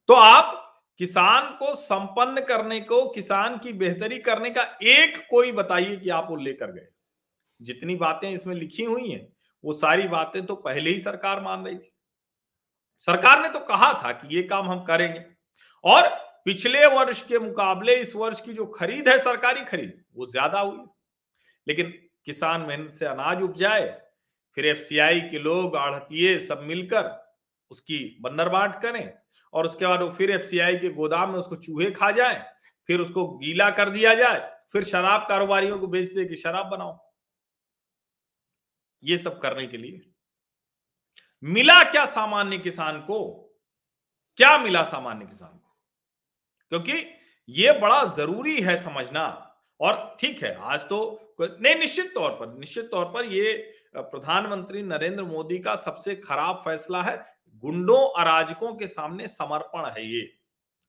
तो 0.09 0.13
आप 0.13 0.61
किसान 0.99 1.49
को 1.55 1.73
संपन्न 1.75 2.41
करने 2.41 2.79
को, 2.81 3.05
किसान 3.09 3.57
की 3.57 3.73
बेहतरी 3.73 4.17
करने 4.19 4.49
का 4.49 4.63
एक 4.83 5.17
कोई 5.29 5.51
बताइए 5.51 5.95
कि 5.95 6.09
आप 6.09 6.27
वो 6.29 6.35
लेकर 6.35 6.71
गए। 6.71 6.87
जितनी 7.61 7.95
बातें 7.95 8.29
इसमें 8.29 8.55
लिखी 8.55 8.83
हुई 8.83 9.09
हैं, 9.09 9.27
वो 9.63 9.73
सारी 9.73 10.07
बातें 10.07 10.45
तो 10.45 10.55
पहले 10.55 10.89
ही 10.89 10.99
सरकार 10.99 11.41
मान 11.41 11.65
रही 11.65 11.77
थी। 11.77 11.91
सरकार 13.07 13.41
ने 13.41 13.49
तो 13.49 13.59
कहा 13.65 13.91
था 14.03 14.11
कि 14.11 14.35
ये 14.35 14.43
काम 14.43 14.69
हम 14.69 14.83
करेंगे। 14.83 15.23
और 15.83 16.07
पिछले 16.45 16.85
वर्ष 16.87 17.21
के 17.23 17.39
मुकाबले 17.39 17.95
इस 17.95 18.15
वर्ष 18.15 18.41
की 18.41 18.53
जो 18.53 18.65
खरीद 18.67 19.09
है, 19.09 19.17
सरकारी 19.19 19.63
खरीद, 19.63 20.03
वो 20.15 20.25
ज़्यादा 20.27 20.59
हुई। 20.59 20.85
लेकिन 21.67 21.93
किसान 22.25 22.61
मेहनत 22.61 22.93
से 22.93 23.05
अनाज 23.05 23.41
उपजाए 23.41 23.87
फिर 24.55 24.65
एफसीआई 24.65 25.21
के 25.21 25.39
लोग 25.39 25.75
आढ़तीय 25.75 26.37
सब 26.39 26.59
मिलकर 26.59 27.09
उसकी 27.71 28.17
बंदर 28.21 28.49
बांट 28.49 28.75
करें 28.81 29.13
और 29.53 29.65
उसके 29.65 29.87
बाद 29.87 30.01
वो 30.01 30.09
फिर 30.09 30.31
एफसीआई 30.31 30.77
के 30.77 30.89
गोदाम 30.89 31.31
में 31.31 31.39
उसको 31.39 31.55
चूहे 31.55 31.91
खा 31.91 32.11
जाए, 32.11 32.43
फिर 32.87 32.99
उसको 32.99 33.27
गीला 33.37 33.69
कर 33.71 33.89
दिया 33.89 34.13
जाए, 34.13 34.39
फिर 34.71 34.83
शराब 34.83 35.25
कारोबारियों 35.29 35.79
को 35.79 35.87
बेच 35.87 36.11
दे 36.11 36.25
कि 36.25 36.35
शराब 36.35 36.67
बनाओ। 36.67 36.99
ये 39.03 39.17
सब 39.17 39.39
करने 39.39 39.67
के 39.67 39.77
लिए। 39.77 40.01
मिला 41.43 41.83
क्या 41.83 42.05
सामान्य 42.05 42.57
किसान 42.57 42.99
को? 42.99 43.19
क्या 44.37 44.57
मिला 44.57 44.83
सामान्य 44.83 45.25
किसान 45.25 45.49
को? 45.49 45.77
क्योंकि 46.69 46.93
ये 47.49 47.71
बड़ा 47.71 48.03
ज़रूरी 48.05 48.61
है 48.61 48.75
समझना। 48.77 49.25
और 49.79 50.17
ठीक 50.19 50.43
है, 50.43 50.55
आज 50.55 50.81
तो 50.81 50.99
नहीं, 51.41 51.75
निश्चित 51.75 52.13
तौर 52.13 52.31
पर, 52.31 52.53
निश्चित 52.53 52.89
तौर 52.91 53.05
पर 53.05 53.25
ये 53.25 53.73
प्रधानमंत्री 53.95 54.81
नरेंद्र 54.83 55.23
मोदी 55.23 55.57
का 55.59 55.75
सबसे 55.75 56.15
खराब 56.15 56.55
फैसला 56.55 57.01
है, 57.03 57.15
गुंडों, 57.63 58.01
अराजकों 58.21 58.73
के 58.75 58.87
सामने 58.87 59.27
समर्पण 59.27 59.89
है 59.89 60.05
ये। 60.07 60.27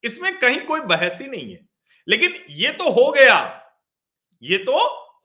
इसमें 0.04 0.38
कहीं 0.38 0.60
कोई 0.60 0.80
बहस 0.80 1.20
ही 1.20 1.28
नहीं 1.28 1.52
है। 1.52 1.68
लेकिन 2.08 2.34
ये 2.50 2.72
तो 2.72 2.90
हो 2.90 3.10
गया, 3.12 3.38
ये 4.42 4.58
तो 4.58 4.78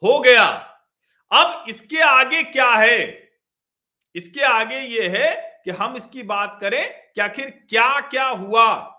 हो 0.03 0.19
गया। 0.19 0.45
अब 1.31 1.65
इसके 1.69 1.99
आगे 1.99 2.43
क्या 2.43 2.69
है? 2.69 3.29
इसके 4.15 4.41
आगे 4.41 4.79
ये 4.79 5.07
है 5.07 5.61
कि 5.65 5.71
हम 5.71 5.95
इसकी 5.95 6.23
बात 6.23 6.57
करें 6.61 7.11
कि 7.15 7.21
आखिर 7.21 7.49
क्या 7.69 7.99
क्या 7.99 8.25
हुआ? 8.25 8.97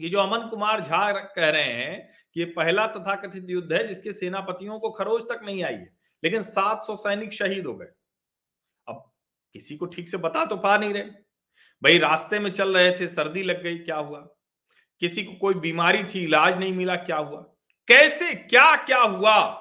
ये 0.00 0.08
जो 0.08 0.18
अमन 0.18 0.48
कुमार 0.48 0.80
झा 0.80 1.10
कह 1.12 1.48
रहे 1.48 1.62
हैं 1.62 2.08
कि 2.34 2.40
ये 2.40 2.46
पहला 2.46 2.86
तथाकथित 2.86 3.46
युद्ध 3.50 3.72
है 3.72 3.86
जिसके 3.88 4.12
सेनापतियों 4.12 4.78
को 4.78 4.90
खरोज 4.90 5.22
तक 5.22 5.40
नहीं 5.44 5.64
आई 5.64 5.74
है। 5.74 6.01
लेकिन 6.24 6.42
700 6.42 6.96
सैनिक 6.96 7.32
शहीद 7.32 7.66
हो 7.66 7.74
गए। 7.74 7.86
अब 8.88 9.12
किसी 9.52 9.76
को 9.76 9.86
ठीक 9.86 10.08
से 10.08 10.16
बता 10.16 10.44
तो 10.44 10.56
पा 10.56 10.78
नहीं 10.78 10.92
रहे। 10.92 11.02
भाई 11.82 11.98
रास्ते 11.98 12.38
में 12.38 12.52
चल 12.52 12.76
रहे 12.76 13.00
थे, 13.00 13.08
सर्दी 13.08 13.42
लग 13.42 13.62
गई, 13.62 13.78
क्या 13.78 13.96
हुआ? 13.96 14.28
किसी 15.00 15.24
को 15.24 15.32
कोई 15.32 15.54
बीमारी 15.54 16.04
थी, 16.04 16.24
इलाज 16.24 16.58
नहीं 16.58 16.72
मिला, 16.72 16.96
क्या 16.96 17.16
हुआ? 17.16 17.40
कैसे, 17.88 18.34
क्या 18.34 18.76
क्या 18.76 19.00
हुआ? 19.00 19.58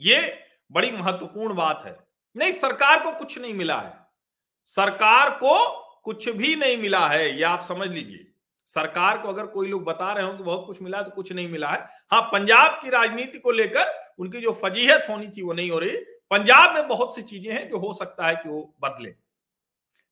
ये 0.00 0.44
बड़ी 0.72 0.90
महत्वपूर्ण 0.90 1.54
बात 1.54 1.82
है। 1.84 1.96
नहीं, 2.36 2.52
सरकार 2.52 3.02
को 3.02 3.18
कुछ 3.18 3.38
नहीं 3.38 3.54
मिला 3.54 3.80
है। 3.80 4.06
सरकार 4.64 5.30
को 5.30 5.82
कुछ 6.00 6.28
भी 6.28 6.56
नहीं 6.56 6.76
मिला 6.76 7.08
है, 7.08 7.36
ये 7.36 7.42
आप 7.42 7.62
समझ 7.62 7.88
लीजिए। 7.88 8.26
सरकार 8.66 9.18
को 9.18 9.28
अगर 9.28 9.46
कोई 9.46 9.68
लोग 9.68 9.84
बता 9.84 10.12
रहे 10.12 10.26
हो 10.26 10.32
कि 10.32 10.42
बहुत 10.42 10.66
कुछ 10.66 10.82
मिला 10.82 10.98
है 10.98 11.04
तो 11.04 11.10
कुछ 11.10 11.32
नहीं 11.32 11.48
मिला 11.48 11.68
है। 11.68 11.88
हाँ 12.10 12.22
पंजाब 12.22 12.80
की 12.82 12.90
राजनीति 12.90 13.38
को 13.38 13.50
लेकर 13.50 14.01
उनकी 14.18 14.40
जो 14.40 14.52
फजीहत 14.52 15.06
होनी 15.08 15.28
थी 15.28 15.42
वो 15.42 15.52
नहीं 15.52 15.70
हो 15.70 15.78
रही। 15.78 15.96
पंजाब 16.30 16.74
में 16.74 16.88
बहुत 16.88 17.14
सी 17.14 17.22
चीज़ें 17.22 17.52
हैं 17.52 17.68
जो 17.68 17.78
हो 17.78 17.94
सकता 17.94 18.26
है 18.26 18.34
कि 18.34 18.48
वो 18.48 18.74
बदले। 18.82 19.14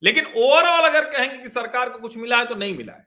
लेकिन 0.03 0.27
ओवरऑल 0.27 0.89
अगर 0.89 1.11
कहेंगे 1.11 1.39
कि 1.39 1.49
सरकार 1.49 1.91
को 1.91 1.99
कुछ 1.99 2.17
मिला 2.17 2.39
है 2.39 2.47
तो 2.47 2.55
नहीं 2.55 2.77
मिला 2.77 2.93
है। 2.93 3.07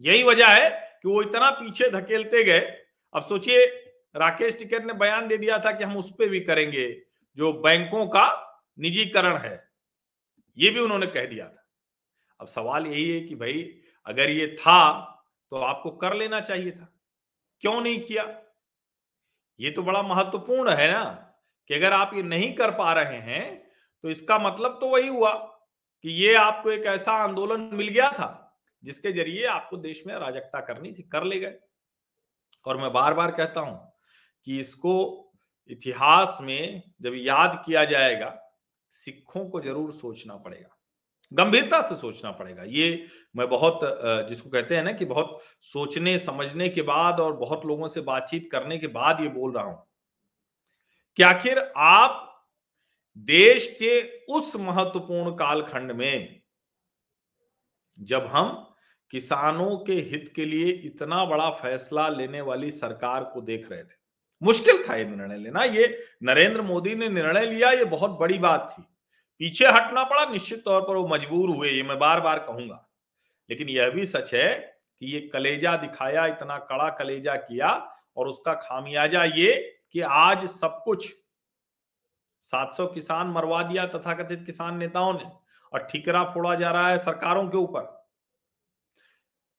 यही 0.00 0.22
वजह 0.22 0.46
है 0.46 0.98
कि 1.02 1.08
वो 1.08 1.22
इतना 1.22 1.50
पीछे 1.50 1.90
धकेलते 1.90 2.44
गए। 2.44 2.60
अब 3.14 3.22
सोचिए, 3.22 3.66
राकेश 4.16 4.58
टिकैत 4.58 4.82
ने 4.82 4.92
बयान 4.92 5.28
दे 5.28 5.38
दिया 5.38 5.58
था 5.58 5.72
कि 5.72 5.84
हम 5.84 5.96
उस 5.96 6.10
पर 6.10 6.28
भी 6.28 6.40
करेंगे, 6.40 7.02
जो 7.36 7.52
बैंकों 7.52 8.06
का 8.06 8.26
निजीकरण 8.78 9.36
है। 9.36 9.68
ये 10.58 10.70
भी 10.70 10.80
उन्होंने 10.80 11.06
कह 11.06 11.26
दिया 11.26 11.48
था। 11.48 11.68
अब 12.40 12.46
सवाल 12.46 12.86
यही 12.86 13.10
है 13.10 13.20
कि 13.20 13.34
भाई, 13.34 13.80
अगर 14.06 14.30
ये 14.30 14.46
था 14.46 15.04
तो 15.50 15.56
आपको 15.56 15.90
कर 15.90 16.14
लेना 16.14 16.40
चाहिए 16.40 16.70
था। 16.70 16.94
क्यों 17.60 17.80
नहीं 17.80 18.00
किया? 18.00 18.24
ये 19.60 19.70
तो 19.70 19.82
बड़ा 19.82 20.02
महत्वपूर्ण 20.04 20.70
है 20.70 20.90
ना, 20.92 21.04
कि 21.70 21.74
अगर 21.74 21.92
आप 21.92 22.10
ये 22.14 22.22
नहीं 22.24 22.52
कर 22.54 22.70
पा 22.72 22.92
रहे 22.94 23.18
हैं 23.22 23.46
तो 24.04 24.10
इसका 24.10 24.38
मतलब 24.38 24.78
तो 24.80 24.88
वही 24.88 25.08
हुआ 25.08 25.32
कि 26.04 26.10
ये 26.14 26.34
आपको 26.36 26.70
एक 26.70 26.84
ऐसा 26.86 27.12
आंदोलन 27.14 27.60
मिल 27.72 27.88
गया 27.88 28.10
था, 28.10 28.56
जिसके 28.82 29.12
ज़रिए 29.12 29.46
आपको 29.48 29.76
देश 29.78 30.02
में 30.06 30.14
अराजकता 30.14 30.60
करनी 30.62 30.92
थी, 30.92 31.02
कर 31.04 31.24
ले 31.24 31.38
गए। 31.38 31.54
और 32.66 32.76
मैं 32.76 32.92
बार 32.92 33.14
बार 33.14 33.30
कहता 33.32 33.60
हूँ 33.60 33.92
कि 34.46 34.58
इसको 34.60 34.94
इतिहास 35.70 36.38
में 36.42 36.82
जब 37.02 37.14
याद 37.16 37.62
किया 37.66 37.84
जाएगा, 37.84 38.34
सिखों 38.92 39.44
को 39.46 39.60
ज़रूर 39.60 39.92
सोचना 39.92 40.36
पड़ेगा। 40.36 40.76
गंभीरता 41.32 41.80
से 41.82 41.94
सोचना 41.94 42.30
पड़ेगा। 42.30 42.62
ये 42.62 43.06
मैं 43.36 43.48
बहुत 43.48 43.80
जिसको 44.28 44.50
कहते 44.50 44.76
हैं 44.76 44.82
ना 44.82 44.92
कि 44.92 45.04
बहुत 45.04 45.38
सोचने, 45.62 46.18
समझने 46.18 46.68
के 46.68 46.82
बाद 46.82 47.20
और 47.20 47.32
बहुत 47.36 47.66
लोगों 47.66 47.88
से 47.88 48.00
बातचीत 48.02 48.48
करने 48.52 48.78
के 48.78 48.86
बाद 48.86 49.20
ये 49.20 49.28
बोल 49.28 49.52
रहा 49.52 49.64
हूँ। 49.64 49.86
कि 51.18 51.22
आखिर 51.22 51.58
आप 51.76 52.24
देश 53.18 53.66
के 53.82 54.00
उस 54.28 54.54
महत्वपूर्ण 54.56 55.34
कालखंड 55.34 55.92
में 55.92 56.40
जब 57.98 58.26
हम 58.26 58.64
किसानों 59.12 59.76
के 59.78 59.92
हित 59.92 60.32
के 60.36 60.44
लिए 60.44 60.72
इतना 60.86 61.24
बड़ा 61.24 61.48
फैसला 61.52 62.08
लेने 62.08 62.40
वाली 62.40 62.70
सरकार 62.70 63.24
को 63.24 63.40
देख 63.40 63.70
रहे 63.70 63.82
थे, 63.82 63.96
मुश्किल 64.42 64.84
था 64.84 64.96
ये 64.96 65.04
निर्णय 65.04 65.38
लेना। 65.38 65.64
ये 65.64 65.98
नरेंद्र 66.22 66.62
मोदी 66.62 66.94
ने 66.94 67.08
निर्णय 67.08 67.46
लिया, 67.46 67.70
ये 67.70 67.84
बहुत 67.86 68.18
बड़ी 68.20 68.38
बात 68.38 68.68
थी। 68.72 68.82
पीछे 69.38 69.66
हटना 69.66 70.04
पड़ा, 70.04 70.24
निश्चित 70.24 70.64
तौर 70.64 70.82
पर 70.82 70.96
वो 70.96 71.06
मजबूर 71.08 71.50
हुए, 71.56 71.70
ये 71.70 71.82
मैं 71.82 71.98
बार 71.98 72.20
बार 72.20 72.38
कहूँगा। 72.38 72.88
लेकिन 73.50 73.68
यह 73.68 73.90
भी 73.90 74.06
सच 74.06 74.34
है 74.34 74.54
कि 75.00 75.06
ये 75.06 75.20
कलेजा 75.20 75.76
दिखाया, 75.76 76.26
इतना 76.26 76.58
कड़ा 76.58 76.88
कलेजा 76.90 77.34
किया 77.34 77.94
और 78.16 78.28
उसका 78.28 78.54
खामियाजा 78.54 79.24
ये 79.24 79.80
कि 79.92 80.00
आज 80.00 80.46
सब 80.46 80.82
कुछ 80.84 81.14
700 82.40 82.86
किसान 82.86 83.26
मरवा 83.26 83.62
दिया 83.62 83.86
तथाकथित 83.86 84.42
किसान 84.46 84.76
नेताओं 84.76 85.14
ने 85.14 85.30
और 85.72 85.86
ठिकरा 85.86 86.24
फोड़ा 86.24 86.54
जा 86.54 86.70
रहा 86.70 86.90
है 86.90 86.98
सरकारों 86.98 87.48
के 87.48 87.56
ऊपर। 87.56 87.80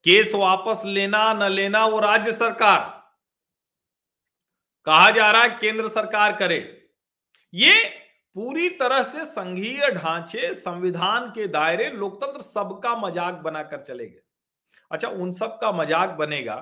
केस 0.04 0.32
वापस 0.36 0.82
लेना 0.86 1.34
न 1.34 1.44
लेना 1.44 1.86
वो 1.86 2.00
राज्य 2.00 2.32
सरकार। 2.32 3.00
कहा 4.86 5.10
जा 5.10 5.32
रहा 5.32 5.42
है, 5.42 5.50
केंद्र 5.50 5.88
सरकार 5.88 6.36
करे। 6.36 6.90
ये 7.54 7.74
पूरी 8.36 8.70
तरह 8.72 9.04
से 9.04 9.26
संघीय 9.26 9.90
ढांचे, 9.92 10.54
संविधान 10.56 11.30
के 11.30 11.48
दायरे, 11.50 11.90
लोकतंत्र 11.92 12.42
सबका 12.44 12.96
मज़ाक 12.98 13.42
बनाकर 13.44 13.82
चलेगा 13.82 14.22
अच्छा 14.92 15.08
उन 15.08 15.32
सब 15.32 15.58
का 15.62 15.72
मज़ाक 15.72 16.10
बनेगा 16.10 16.56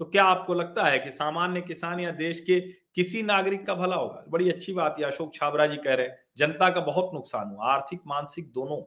तो 0.00 0.04
क्या 0.04 0.24
आपको 0.24 0.54
लगता 0.54 0.84
है 0.84 0.98
कि 0.98 1.10
सामान्य 1.10 1.60
किसान 1.60 2.00
या 2.00 2.10
देश 2.12 2.38
के 2.40 2.58
किसी 2.94 3.22
नागरिक 3.22 3.66
का 3.66 3.74
भला 3.74 3.96
होगा? 3.96 4.24
बड़ी 4.28 4.50
अच्छी 4.50 4.72
बात 4.72 4.96
है, 4.98 5.04
अशोक 5.04 5.34
छाबरा 5.34 5.66
जी 5.66 5.76
कह 5.76 5.94
रहे 5.94 6.06
हैं, 6.06 6.16
जनता 6.36 6.68
का 6.70 6.80
बहुत 6.80 7.10
नुकसान 7.14 7.48
हुआ, 7.48 7.66
आर्थिक, 7.66 8.00
मानसिक 8.06 8.50
दोनों। 8.52 8.82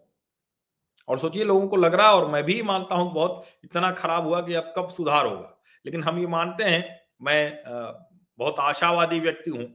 और 1.07 1.19
सोचिए, 1.19 1.43
लोगों 1.43 1.67
को 1.67 1.75
लग 1.75 1.93
रहा 1.93 2.07
है, 2.07 2.13
और 2.13 2.29
मैं 2.31 2.43
भी 2.43 2.61
मानता 2.61 2.95
हूँ 2.95 3.11
बहुत 3.13 3.45
इतना 3.63 3.91
खराब 3.91 4.27
हुआ 4.27 4.41
कि 4.41 4.53
अब 4.53 4.73
कब 4.77 4.89
सुधार 4.89 5.25
होगा। 5.25 5.57
लेकिन 5.85 6.03
हम 6.03 6.19
ये 6.19 6.27
मानते 6.27 6.63
हैं, 6.63 6.83
मैं 7.21 7.63
बहुत 8.39 8.59
आशावादी 8.59 9.19
व्यक्ति 9.19 9.51
हूँ 9.51 9.65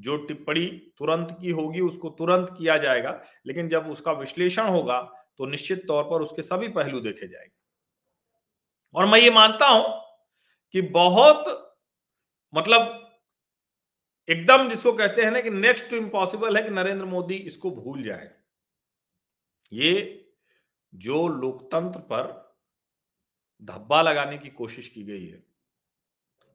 जो 0.00 0.16
टिप्पणी 0.16 0.66
तुरंत 0.98 1.36
की 1.40 1.50
होगी, 1.50 1.80
उसको 1.80 2.08
तुरंत 2.10 2.54
किया 2.58 2.76
जाएगा, 2.78 3.20
लेकिन 3.46 3.68
जब 3.68 3.90
उसका 3.90 4.12
विश्लेषण 4.12 4.68
होगा 4.68 5.00
तो 5.38 5.46
निश्चित 5.46 5.86
तौर 5.88 6.04
पर 6.04 6.22
उसके 6.22 6.42
सभी 6.42 6.68
पहलू 6.68 7.00
देखे 7.00 7.28
जाएँगे। 7.28 7.52
और 8.94 9.06
मैं 9.06 9.18
ये 9.20 9.30
मानता 9.30 9.66
हूँ 9.66 9.84
कि 10.74 10.80
बहुत 10.82 11.44
मतलब 12.54 13.00
एकदम 14.28 14.68
जिसको 14.68 14.92
कहते 14.92 15.22
हैं 15.22 15.30
ना 15.30 15.40
कि 15.40 15.50
नेक्स्ट 15.50 15.92
इम्पॉसिबल 15.92 16.56
है 16.56 16.62
कि 16.62 16.70
नरेंद्र 16.70 17.04
मोदी 17.04 17.34
इसको 17.34 17.70
भूल 17.70 18.02
जाए। 18.02 18.30
ये 19.72 20.20
जो 20.92 21.26
लोकतंत्र 21.28 22.00
पर 22.00 22.32
धब्बा 23.62 24.00
लगाने 24.02 24.38
की 24.38 24.48
कोशिश 24.50 24.88
की 24.88 25.02
गई 25.02 25.26
है 25.26 25.42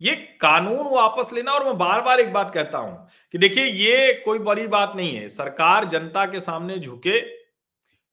ये 0.02 0.16
कानून 0.16 0.88
वापस 0.88 1.34
लेना 1.34 1.52
और 1.52 1.66
मैं 1.66 1.78
बार 1.78 2.02
बार 2.02 2.20
एक 2.20 2.34
बात 2.34 2.54
कहता 2.54 2.78
हूँ 2.78 3.10
कि 3.32 3.38
देखिए, 3.38 3.66
ये 3.66 4.14
कोई 4.26 4.40
बड़ी 4.40 4.68
बात 4.68 4.94
नहीं 4.96 5.16
है। 5.16 5.30
सरकार 5.30 5.86
जनता 5.86 6.26
के 6.26 6.40
सामने 6.40 6.78
झुके, 6.80 7.20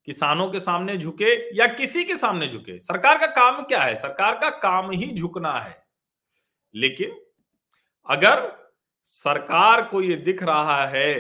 किसानों 0.05 0.51
के 0.51 0.61
सामने 0.61 0.97
झुके 0.97 1.57
या 1.57 1.67
किसी 1.67 2.05
के 2.05 2.17
सामने 2.17 2.49
झुके। 2.49 2.81
सरकार 2.81 3.19
का 3.19 3.27
काम 3.27 3.63
क्या 3.63 3.83
है? 3.83 3.97
सरकार 3.97 4.39
का 4.39 4.51
काम 4.51 4.91
ही 4.91 5.13
झुकना 5.13 5.53
है। 5.53 5.87
लेकिन 6.75 7.21
अगर 8.07 8.67
सरकार 9.05 9.83
को 9.83 10.03
यह 10.03 10.17
दिख 10.17 10.43
रहा 10.43 10.87
है 10.87 11.15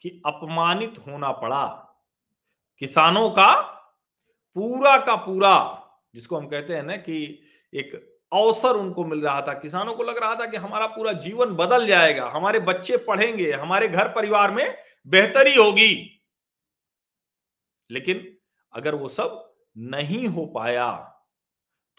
कि 0.00 0.22
अपमानित 0.26 0.94
होना 1.06 1.32
पड़ा, 1.32 1.66
किसानों 2.78 3.30
का 3.30 3.60
पूरा 4.56 4.98
का 4.98 5.16
पूरा, 5.16 5.82
जिसको 6.14 6.36
हम 6.36 6.46
कहते 6.48 6.74
हैं 6.74 6.82
ना 6.82 6.96
कि 6.96 7.42
एक 7.74 8.15
अवसर 8.32 8.76
उनको 8.76 9.04
मिल 9.04 9.20
रहा 9.20 9.40
था। 9.42 9.52
किसानों 9.54 9.94
को 9.94 10.02
लग 10.02 10.18
रहा 10.18 10.34
था 10.34 10.46
कि 10.46 10.56
हमारा 10.56 10.86
पूरा 10.88 11.12
जीवन 11.14 11.54
बदल 11.56 11.86
जाएगा, 11.86 12.28
हमारे 12.28 12.58
बच्चे 12.60 12.96
पढ़ेंगे, 12.98 13.50
हमारे 13.52 13.88
घर 13.88 14.08
परिवार 14.08 14.50
में 14.50 14.76
बेहतरी 15.06 15.54
होगी। 15.54 16.22
लेकिन 17.90 18.36
अगर 18.74 18.94
वो 18.94 19.08
सब 19.08 19.42
नहीं 19.76 20.26
हो 20.26 20.46
पाया 20.46 20.92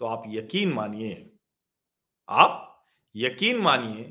तो 0.00 0.06
आप 0.06 0.22
यकीन 0.28 0.72
मानिए, 0.72 1.30
आप 2.28 2.84
यकीन 3.14 3.58
मानिए 3.58 4.04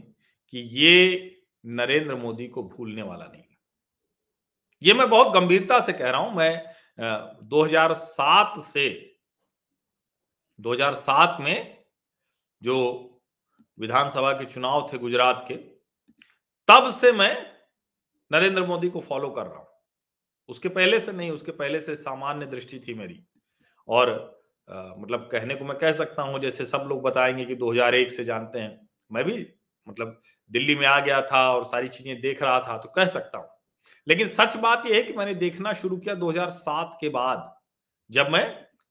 कि 0.53 0.60
ये 0.75 1.36
नरेंद्र 1.65 2.15
मोदी 2.15 2.47
को 2.47 2.63
भूलने 2.65 3.01
वाला 3.01 3.25
नहीं। 3.25 3.43
ये 4.82 4.93
मैं 4.93 5.10
बहुत 5.10 5.34
गंभीरता 5.34 5.80
से 5.80 5.93
कह 5.93 6.10
रहा 6.10 6.21
हूँ, 6.21 6.36
मैं 6.36 6.73
2007 7.43 8.60
से 8.63 8.89
2007 10.60 11.38
में 11.41 11.76
जो 12.62 12.76
विधानसभा 13.80 14.32
के 14.34 14.46
चुनाव 14.46 14.89
थे 14.93 14.98
गुजरात 14.98 15.46
के 15.48 15.56
तब 16.67 16.89
से 16.91 17.12
मैं 17.12 17.36
नरेंद्र 18.32 18.65
मोदी 18.65 18.89
को 18.89 19.00
फॉलो 19.00 19.30
कर 19.30 19.46
रहा 19.48 19.58
हूँ। 19.58 19.67
उसके 20.50 20.70
पहले 20.70 21.00
से 21.00 21.12
नहीं 21.12 21.32
उसके 21.32 21.52
पहले 21.52 21.80
से 21.82 21.96
सामान्य 21.96 22.46
दृष्टि 22.46 22.80
थी 22.80 22.93
मेरी। 22.93 23.24
और 23.88 24.10
आ, 24.67 24.93
मतलब 24.98 25.30
कहने 25.32 25.56
को 25.56 25.65
मैं 25.65 25.78
कह 25.78 25.91
सकता 25.91 26.22
हूँ 26.22 26.39
जैसे 26.39 26.65
सब 26.65 26.86
लोग 26.89 27.02
बताएँगे 27.02 27.46
कि 27.46 27.56
2001 27.56 28.12
से 28.12 28.24
जानते 28.24 28.60
हैं 28.60 28.89
मैं 29.12 29.24
भी 29.24 29.48
मतलब 29.88 30.22
दिल्ली 30.52 30.76
में 30.76 30.88
आ 30.88 31.00
गया 31.00 31.22
था 31.22 31.52
और 31.52 31.65
सारी 31.65 31.88
चीज़ें 31.88 32.22
देख 32.22 32.43
रहा 32.43 32.60
था 32.60 32.78
तो 32.78 32.89
कह 32.89 33.06
सकता 33.06 33.38
हूँ। 33.38 33.48
लेकिन 34.08 34.28
सच 34.28 34.58
बात 34.58 34.86
यह 34.86 34.96
है 34.96 35.04
कि 35.04 35.13
मैंने 35.13 35.34
देखना 35.36 35.74
शुरू 35.74 35.98
किया 35.98 36.15
2007 36.15 36.98
के 37.02 37.10
बाद 37.10 37.54
जब 38.12 38.30
मैं 38.30 38.43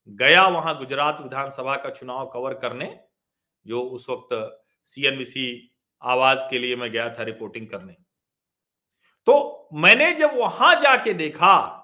गया 0.09 0.47
वहाँ 0.49 0.79
गुजरात 0.79 1.21
विधानसभा 1.21 1.77
का 1.77 1.91
चुनाव 1.91 2.31
कवर 2.35 2.55
करने 2.55 2.87
जो 3.67 3.83
उस 3.83 4.09
वक्त 4.11 4.63
सीएनबीसी 4.87 5.73
आवाज़ 6.03 6.39
के 6.51 6.59
लिए 6.59 6.77
मैं 6.77 6.91
गया 6.91 7.09
था 7.11 7.23
रिपोर्टिंग 7.23 7.67
करने। 7.67 7.93
तो 9.27 9.69
मैंने 9.75 10.13
जब 10.15 10.37
वहाँ 10.37 10.75
जाके 10.81 11.13
देखा, 11.15 11.83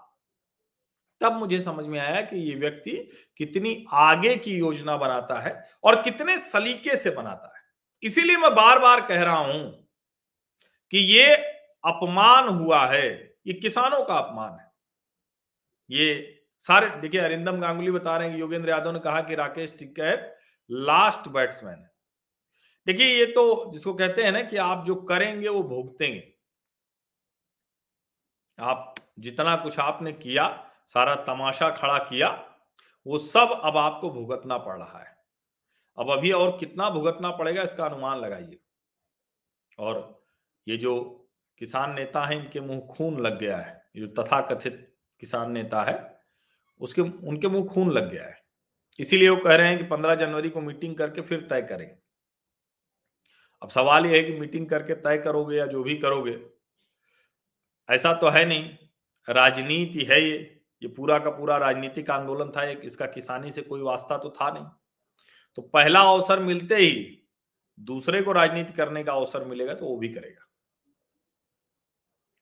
तब 1.21 1.33
मुझे 1.33 1.61
समझ 1.61 1.85
में 1.85 1.99
आया 2.01 2.21
कि 2.21 2.37
ये 2.37 2.55
व्यक्ति 2.55 2.92
कितनी 3.37 3.85
आगे 3.92 4.35
की 4.37 4.57
योजना 4.57 4.97
बनाता 4.97 5.40
है 5.40 5.53
और 5.85 6.03
कितने 6.03 6.38
सलीके 6.38 6.97
से 6.97 7.11
बनाता 7.11 7.53
है। 7.57 7.62
इसीलिए 8.03 8.37
मैं 8.37 8.55
बार 8.55 8.79
बार 8.79 9.01
कह 9.07 9.23
रहा 9.23 9.37
हूँ 9.37 9.88
कि 10.92 10.99
ये 10.99 11.35
अपमान 11.85 12.49
हुआ 12.49 12.87
है। 12.87 13.09
ये 13.47 13.53
किसानों 13.53 14.03
का 14.05 14.14
अपमान 14.14 14.59
है। 14.61 14.71
ये 15.90 16.38
सारे, 16.62 16.90
देखिए 17.01 17.21
अरिंदम 17.21 17.61
गांगुली 17.61 17.90
बता 17.90 18.16
रहे 18.16 18.31
हैं 18.31 18.38
योगेंद्र 18.38 18.71
यादव 18.71 18.92
ने 18.92 18.99
कहा 18.99 19.21
कि 19.21 19.35
राकेश 19.35 19.77
टिकैत 19.79 20.37
लास्ट 20.70 21.29
बैट्समैन 21.29 21.75
है। 21.75 21.92
देखिए, 22.87 23.07
ये 23.07 23.27
तो 23.27 23.72
जिसको 23.72 23.94
कहते 23.94 24.22
हैं 24.22 24.33
ना 24.33 24.42
कि 24.42 24.57
आप 24.57 24.85
जो 24.85 24.94
करेंगे, 24.94 25.48
वो 25.48 25.62
भोगतेंगे। 25.62 26.33
आप 28.59 28.94
जितना 29.18 29.57
कुछ 29.57 29.79
आपने 29.79 30.12
किया, 30.12 30.70
सारा 30.87 31.14
तमाशा 31.14 31.70
खड़ा 31.70 31.98
किया, 31.98 32.59
वो 33.07 33.18
सब 33.18 33.61
अब 33.64 33.77
आपको 33.77 34.11
भुगतना 34.11 34.59
पड़ 34.59 34.79
रहा 34.79 34.98
है। 34.98 35.16
अब 35.98 36.11
अभी 36.11 36.33
और 36.33 36.57
कितना 36.59 36.90
भुगतना 36.90 37.31
पड़ेगा, 37.31 37.62
इसका 37.62 37.87
अनुमान 37.87 38.18
लगाइए। 38.18 38.59
और 39.79 40.25
ये 40.68 40.77
जो 40.77 41.18
किसान 41.59 41.94
नेता 41.94 42.27
है, 42.27 42.37
इनके 42.37 42.61
मुँह 42.61 42.81
खून 42.81 43.20
लग 43.20 43.38
गया 43.38 43.57
है। 43.57 43.90
जो 43.96 44.07
तथाकथित 44.07 44.96
किसान 45.20 45.53
नेता 45.53 45.83
है, 45.83 46.20
उसके, 46.81 47.01
उनके 47.03 47.48
मुँह 47.48 47.68
खून 47.68 47.90
लग 47.90 48.11
गया 48.11 48.25
है। 48.25 48.41
इसीलिए 48.98 49.28
वो 49.28 49.37
कह 49.37 49.55
रहे 49.55 49.68
हैं 49.68 49.78
कि 49.78 49.85
पंद्रह 49.85 50.14
जनवरी 50.14 50.50
को 50.50 50.61
मीटिंग 50.61 50.96
करके 50.96 51.20
फिर 51.20 51.46
तय 51.50 51.62
करें। 51.62 51.98
अब 53.62 53.68
सवाल 53.68 54.07
यह 54.07 54.12
है 54.12 54.22
कि 54.22 54.33
मीटिंग 54.33 54.68
करके 54.68 54.94
तय 54.94 55.18
करोगे 55.18 55.57
या 55.57 55.66
जो 55.66 55.83
भी 55.83 55.96
करोगे? 55.96 56.38
ऐसा 57.88 58.12
तो 58.12 58.28
है 58.28 58.44
नहीं। 58.44 58.70
राजनीति 59.28 60.05
है 60.05 60.22
ये। 60.22 60.59
ये 60.83 60.88
पूरा 60.88 61.18
का 61.18 61.31
पूरा 61.31 61.57
राजनीतिक 61.57 62.11
आंदोलन 62.11 62.50
था 62.50 62.64
एक। 62.64 62.81
इसका 62.85 63.07
किसानी 63.07 63.50
से 63.50 63.62
कोई 63.62 63.81
वास्ता 63.81 64.18
तो 64.18 64.31
था 64.31 64.50
नहीं। 64.50 64.64
तो 65.57 65.62
पहला 65.62 66.00
अवसर 66.00 66.40
मिलते 66.40 66.76
ही 66.76 67.22
दूसरे 67.78 68.22
को 68.22 68.33
राजनीति 68.33 68.72
करने 68.72 69.05
का 69.05 69.12
अवसर 69.12 69.44
मिलेगा 69.44 69.74
तो 69.74 69.87
वो 69.87 69.96
भी 69.96 70.09
करेगा। 70.09 70.48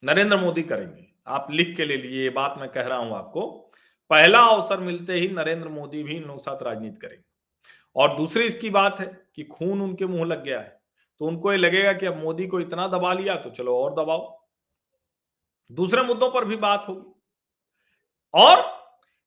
नरेंद्र 0.02 0.36
मोदी 0.36 0.62
करेंगे। 0.62 1.06
आप 1.26 1.48
लिख 1.50 1.76
के 1.76 1.84
ले 1.84 1.96
लीजिए। 1.96 2.22
ये 2.22 2.30
बात 2.30 2.54
मैं 2.58 2.68
कह 2.68 2.82
रहा 2.82 2.98
हूँ 2.98 3.16
आपको। 3.16 3.69
पहला 4.10 4.40
अवसर 4.46 4.80
मिलते 4.80 5.14
ही 5.14 5.28
नरेंद्र 5.30 5.68
मोदी 5.70 6.02
भी 6.02 6.16
इन 6.16 6.22
लोग 6.24 6.40
साथ 6.40 6.62
राजनीति 6.62 6.98
करेंगे। 6.98 7.24
और 7.96 8.16
दूसरी 8.16 8.44
इसकी 8.44 8.70
बात 8.70 9.00
है 9.00 9.06
कि 9.36 9.44
खून 9.46 9.80
उनके 9.82 10.06
मुँह 10.06 10.24
लग 10.26 10.44
गया 10.44 10.60
है 10.60 10.78
तो 11.20 11.26
उनको 11.26 11.52
ये 11.52 11.58
लगेगा 11.58 11.92
कि 11.92 12.06
अब 12.06 12.16
मोदी 12.16 12.46
को 12.46 12.60
इतना 12.60 12.86
दबा 12.88 13.12
लिया 13.14 13.34
तो 13.36 13.50
चलो 13.52 13.76
और 13.76 13.92
दबाओ। 13.94 14.38
दूसरे 15.70 16.02
मुद्दों 16.04 16.30
पर 16.30 16.44
भी 16.44 16.56
बात 16.58 16.84
होगी। 16.88 17.12
और 18.34 18.62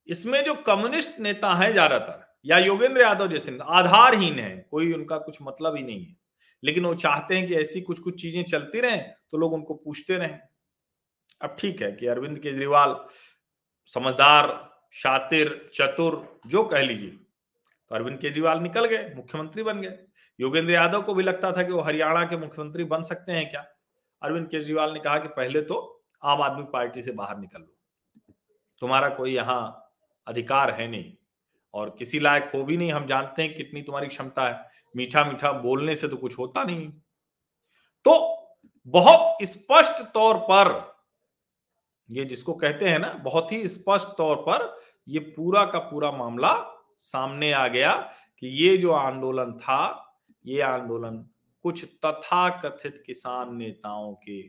इसमें 0.09 0.43
जो 0.45 0.53
कम्युनिस्ट 0.63 1.19
नेता 1.19 1.53
है 1.55 1.71
ज़्यादातर, 1.71 2.25
या 2.45 2.57
योगेंद्र 2.59 3.01
यादव 3.01 3.27
जैसे 3.27 3.57
आधारहीन 3.61 4.39
है, 4.39 4.55
कोई 4.71 4.91
उनका 4.93 5.17
कुछ 5.19 5.37
मतलब 5.41 5.75
ही 5.75 5.83
नहीं 5.83 6.05
है। 6.05 6.15
लेकिन 6.63 6.85
वो 6.85 6.93
चाहते 6.95 7.35
हैं 7.35 7.47
कि 7.47 7.55
ऐसी 7.55 7.81
कुछ 7.81 7.99
कुछ 7.99 8.21
चीज़ें 8.21 8.43
चलती 8.45 8.79
रहें 8.81 9.03
तो 9.31 9.37
लोग 9.37 9.53
उनको 9.53 9.73
पूछते 9.75 10.17
रहें। 10.17 10.39
अब 11.41 11.55
ठीक 11.59 11.81
है 11.81 11.91
कि 11.91 12.07
अरविंद 12.07 12.39
केजरीवाल 12.39 12.95
समझदार 13.91 14.47
शातिर, 14.95 15.69
चतुर, 15.73 16.41
जो 16.47 16.63
कह 16.63 16.81
लीजिए। 16.81 17.09
तो 17.09 17.95
अरविंद 17.95 18.19
केजरीवाल 18.19 18.59
निकल 18.59 18.85
गए, 18.85 19.13
मुख्यमंत्री 19.15 19.63
बन 19.63 19.81
गए। 19.81 19.97
योगेंद्र 20.39 20.73
यादव 20.73 21.01
को 21.01 21.13
भी 21.13 21.23
लगता 21.23 21.51
था 21.51 21.63
कि 21.63 21.71
वो 21.71 21.81
हरियाणा 21.81 22.23
के 22.25 22.37
मुख्यमंत्री 22.37 22.83
बन 22.83 23.03
सकते 23.03 23.31
हैं 23.31 23.49
क्या? 23.49 23.65
अरविंद 24.21 24.47
केजरीवाल 24.47 24.93
ने 24.93 24.99
कहा 24.99 25.17
कि 25.17 25.27
पहले 25.27 25.61
तो 25.61 26.03
आम 26.23 26.41
आदमी 26.41 26.63
पार्टी 26.63 27.01
से 27.01 27.11
बाहर 27.11 27.37
निकल 27.37 27.59
लो। 27.59 28.33
तुम्हारा 28.81 29.09
कोई 29.09 29.33
यहाँ 29.33 29.91
अधिकार 30.27 30.71
है 30.71 30.87
नहीं 30.87 31.13
और 31.73 31.95
किसी 31.99 32.19
लायक 32.19 32.51
हो 32.55 32.63
भी 32.63 32.77
नहीं। 32.77 32.91
हम 32.91 33.05
जानते 33.05 33.41
हैं 33.41 33.53
कितनी 33.55 33.81
तुम्हारी 33.81 34.07
क्षमता 34.07 34.47
है। 34.47 34.71
मीठा 34.95 35.23
मीठा 35.25 35.51
बोलने 35.51 35.95
से 35.95 36.07
तो 36.07 36.17
कुछ 36.17 36.37
होता 36.39 36.63
नहीं। 36.63 36.89
तो 38.05 38.13
बहुत 38.87 39.43
स्पष्ट 39.43 40.03
तौर 40.13 40.37
पर, 40.51 40.71
ये 42.09 42.25
जिसको 42.25 42.53
कहते 42.53 42.89
हैं 42.89 42.99
ना, 42.99 43.13
बहुत 43.13 43.51
ही 43.51 43.67
स्पष्ट 43.67 44.17
तौर 44.17 44.35
पर 44.39 44.65
ये 45.07 45.19
पूरा 45.19 45.63
का 45.65 45.79
पूरा 45.81 46.11
मामला 46.11 46.53
सामने 46.99 47.51
आ 47.51 47.67
गया 47.67 47.93
कि 48.37 48.47
ये 48.63 48.77
जो 48.77 48.91
आंदोलन 48.91 49.51
था, 49.53 50.09
ये 50.45 50.61
आंदोलन 50.61 51.25
कुछ 51.65 51.83
तथाकथित 52.05 53.01
किसान 53.05 53.55
नेताओं 53.57 54.13
के 54.23 54.41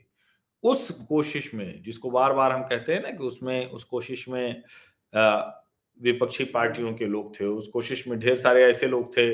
उस 0.64 0.90
कोशिश 1.08 1.54
में, 1.54 1.82
जिसको 1.82 2.10
बार 2.10 2.32
बार 2.32 2.52
हम 2.52 2.62
कहते 2.62 2.94
हैं 2.94 3.02
ना 3.02 3.10
कि 3.10 3.24
उसमें, 3.24 3.70
उस 3.70 3.84
कोशिश 3.84 4.28
में 4.28 4.62
विपक्षी 6.00 6.44
पार्टियों 6.44 6.92
के 6.94 7.06
लोग 7.06 7.34
थे, 7.34 7.44
उस 7.46 7.68
कोशिश 7.68 8.06
में 8.08 8.18
ढेर 8.20 8.36
सारे 8.36 8.64
ऐसे 8.64 8.86
लोग 8.88 9.16
थे 9.16 9.26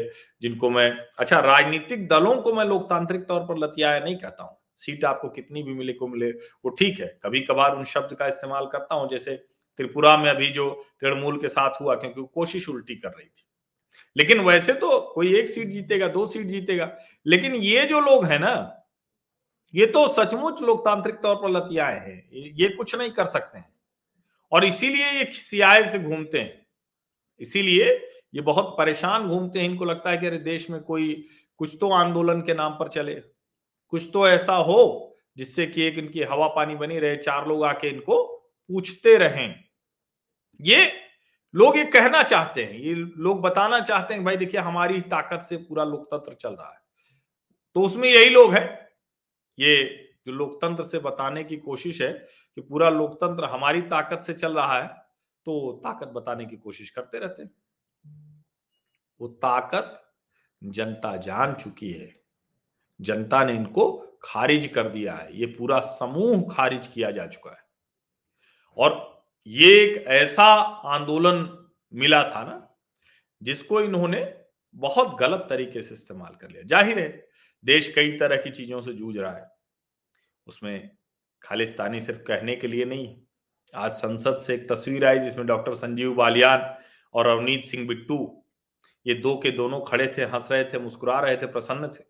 जिनको 0.43 0.71
मैं 0.71 0.91
अच्छा 1.19 1.39
राजनीतिक 1.41 2.07
दलों 2.09 2.35
को 2.43 2.53
मैं 2.53 2.65
लोकतांत्रिक 2.65 3.25
तौर 3.29 3.41
पर 3.41 3.59
लतियाया 3.59 4.01
नहीं 4.01 4.17
कहता 4.17 4.43
हूँ। 4.43 4.57
सीट 4.79 5.05
आपको 5.05 5.29
कितनी 5.29 5.63
भी 5.63 5.75
मिले 5.75 5.93
को 5.93 6.07
मिले, 6.09 6.31
वो 6.31 6.71
ठीक 6.71 7.01
है 7.01 7.07
कभी 7.23 7.41
कभार 7.43 7.77
उन 7.77 7.85
शब्द 7.85 8.15
का 8.15 8.27
इस्तेमाल 8.27 8.67
करता 8.67 8.95
हूँ, 8.95 9.09
जैसे 9.09 9.43
त्रिपुरा 9.77 10.17
में 10.17 10.31
अभी 10.31 10.51
जो 10.51 10.85
तृणमूल 11.01 11.41
के 11.41 11.49
साथ 11.49 11.81
हुआ, 11.81 11.95
क्योंकि 11.95 12.29
कोशिश 12.35 12.69
उल्टी 12.69 12.97
कर 12.97 13.09
रही 13.09 13.27
थी। 13.27 13.47
लेकिन 14.17 14.41
वैसे 14.41 14.73
तो 14.73 15.01
कोई 15.15 15.35
एक 15.37 15.49
सीट 15.49 15.67
जीतेगा, 15.67 16.09
दो 16.09 16.27
सीट 16.27 16.47
जीतेगा, 16.47 16.97
लेकिन 17.27 17.55
ये 17.55 17.85
जो 17.85 18.01
लोग 18.01 18.25
हैं 18.25 18.39
ना, 18.39 18.77
ये 19.75 19.87
तो 19.87 20.09
सचमुच 20.09 20.63
लोकतांत्रिक 20.63 21.15
तौर 21.15 21.37
पर 21.37 21.51
लतियाए 21.51 21.99
हैं, 21.99 22.29
ये 22.33 22.69
कुछ 22.69 22.95
नहीं 22.95 23.11
कर 23.11 23.25
सकते 23.25 23.59
हैं। 23.59 23.75
और 24.53 24.65
इसीलिए 24.65 25.11
ये 25.11 25.25
खिसियाए 25.25 25.91
से 25.91 25.99
घूमते 25.99 26.39
हैं। 26.39 26.67
इसीलिए 27.41 27.85
ये 28.35 28.41
बहुत 28.41 28.75
परेशान 28.79 29.29
घूमते 29.29 29.59
हैं, 29.59 29.71
इनको 29.71 29.85
लगता 29.85 30.11
है 30.11 30.19
कि 30.19 30.27
अरे 30.27 30.39
देश 30.39 30.71
में 30.71 30.81
कोई, 30.81 31.25
कुछ 31.57 31.77
तो 31.81 31.91
आंदोलन 31.93 32.41
के 32.41 32.55
नाम 32.55 32.73
पर 32.73 32.89
चले। 32.89 33.15
कुछ 33.89 34.11
तो 34.13 34.29
ऐसा 34.29 34.55
हो 34.55 35.17
जिससे 35.37 35.67
कि 35.67 35.83
एक 35.83 35.99
इनकी 35.99 36.23
हवा 36.23 36.49
पानी 36.49 36.75
बनी 36.75 36.99
रहे, 36.99 37.17
चार 37.17 37.49
लोग 37.49 37.65
आके 37.65 37.89
इनको 37.89 38.40
पूछते 38.71 39.17
रहें। 39.17 39.65
ये 40.61 40.91
लोग 41.55 41.77
ये 41.77 41.85
कहना 41.85 42.23
चाहते 42.23 42.65
हैं, 42.65 42.75
ये 42.75 42.95
लोग 42.95 43.41
बताना 43.41 43.81
चाहते 43.81 44.15
हैं 44.15 44.25
भाई 44.25 44.37
देखिए 44.37 44.61
हमारी 44.61 45.01
ताकत 45.01 45.43
से 45.43 45.57
पूरा 45.59 45.85
लोकतंत्र 45.85 46.35
चल 46.35 46.51
रहा 46.51 46.71
है। 46.71 46.79
तो 47.77 47.83
उसमें 47.83 48.09
यही 48.09 48.29
लोग 48.31 48.55
हैं। 48.55 48.67
ये 49.59 49.85
जो 50.27 50.33
लोकतंत्र 50.33 50.85
से 50.85 50.99
बताने 50.99 51.45
की 51.45 51.57
कोशिश 51.57 52.01
है 52.03 52.13
कि 52.13 52.61
पूरा 52.61 52.91
लोकतंत्र 52.91 53.45
हमारी 53.45 53.83
ताकत 53.83 54.23
से 54.23 54.35
चल 54.35 54.55
रहा 54.55 54.81
है 54.83 54.87
तो 55.47 55.73
ताकत 55.85 56.09
बताने 56.09 56.45
की 56.45 56.57
कोशिश 56.57 56.91
करते 56.91 57.19
रहते 57.19 57.43
हैं। 57.43 57.51
वो 59.21 59.29
ताकत 59.29 60.01
जनता 60.63 61.17
जान 61.17 61.55
चुकी 61.55 61.91
है। 61.93 62.15
जनता 63.01 63.45
ने 63.45 63.53
इनको 63.53 63.91
खारिज 64.23 64.67
कर 64.67 64.89
दिया 64.89 65.15
है। 65.15 65.37
ये 65.37 65.47
पूरा 65.49 65.81
समूह 65.81 66.43
खारिज 66.51 66.87
किया 66.87 67.11
जा 67.11 67.27
चुका 67.27 67.51
है। 67.51 67.70
और 68.81 68.99
ये 69.47 69.71
एक 69.75 70.05
ऐसा 70.09 70.45
आंदोलन 70.89 71.49
मिला 71.93 72.23
था 72.25 72.45
ना, 72.45 72.57
जिसको 73.43 73.81
इन्होंने 73.81 74.23
बहुत 74.77 75.17
गलत 75.21 75.47
तरीके 75.51 75.83
से 75.83 75.95
इस्तेमाल 75.95 76.35
कर 76.35 76.51
लिया। 76.51 76.63
ज़ाहिर 76.65 76.99
है, 76.99 77.09
देश 77.65 77.93
कई 77.95 78.17
तरह 78.19 78.37
की 78.37 78.51
चीज़ों 78.51 78.81
से 78.81 78.93
जूझ 78.93 79.17
रहा 79.17 79.33
है। 79.33 79.49
उसमें 80.47 80.91
खालिस्तानी 81.43 82.01
सिर्फ़ 82.01 82.21
कहने 82.23 82.57
के 82.57 82.67
लिए 82.67 82.85
नहीं, 82.85 83.17
आज 83.75 83.93
संसद 83.93 84.39
से 84.39 84.55
एक 84.55 84.69
तस्वीर 84.69 85.05
आई 85.05 85.19
जिसमें 85.19 85.47
डॉक्टर 85.47 85.75
संजीव 85.75 86.15
बालियान 86.15 86.75
और 87.15 87.27
अवनीत 87.27 87.65
सिंह 87.65 87.87
बिट्टू, 87.89 88.19
ये 89.07 89.15
दो 89.17 89.37
के 89.37 89.51
दोनों 89.51 89.81
खड़े 89.81 90.07
थे, 90.19 90.25
हंस 90.25 90.49
रहे 90.53 90.65
थे, 90.65 90.79
मुस्कुरा 90.79 91.19
रहे 91.21 91.37
थे, 91.37 91.47
प्रसन्न 91.47 91.89
थे। 91.89 92.05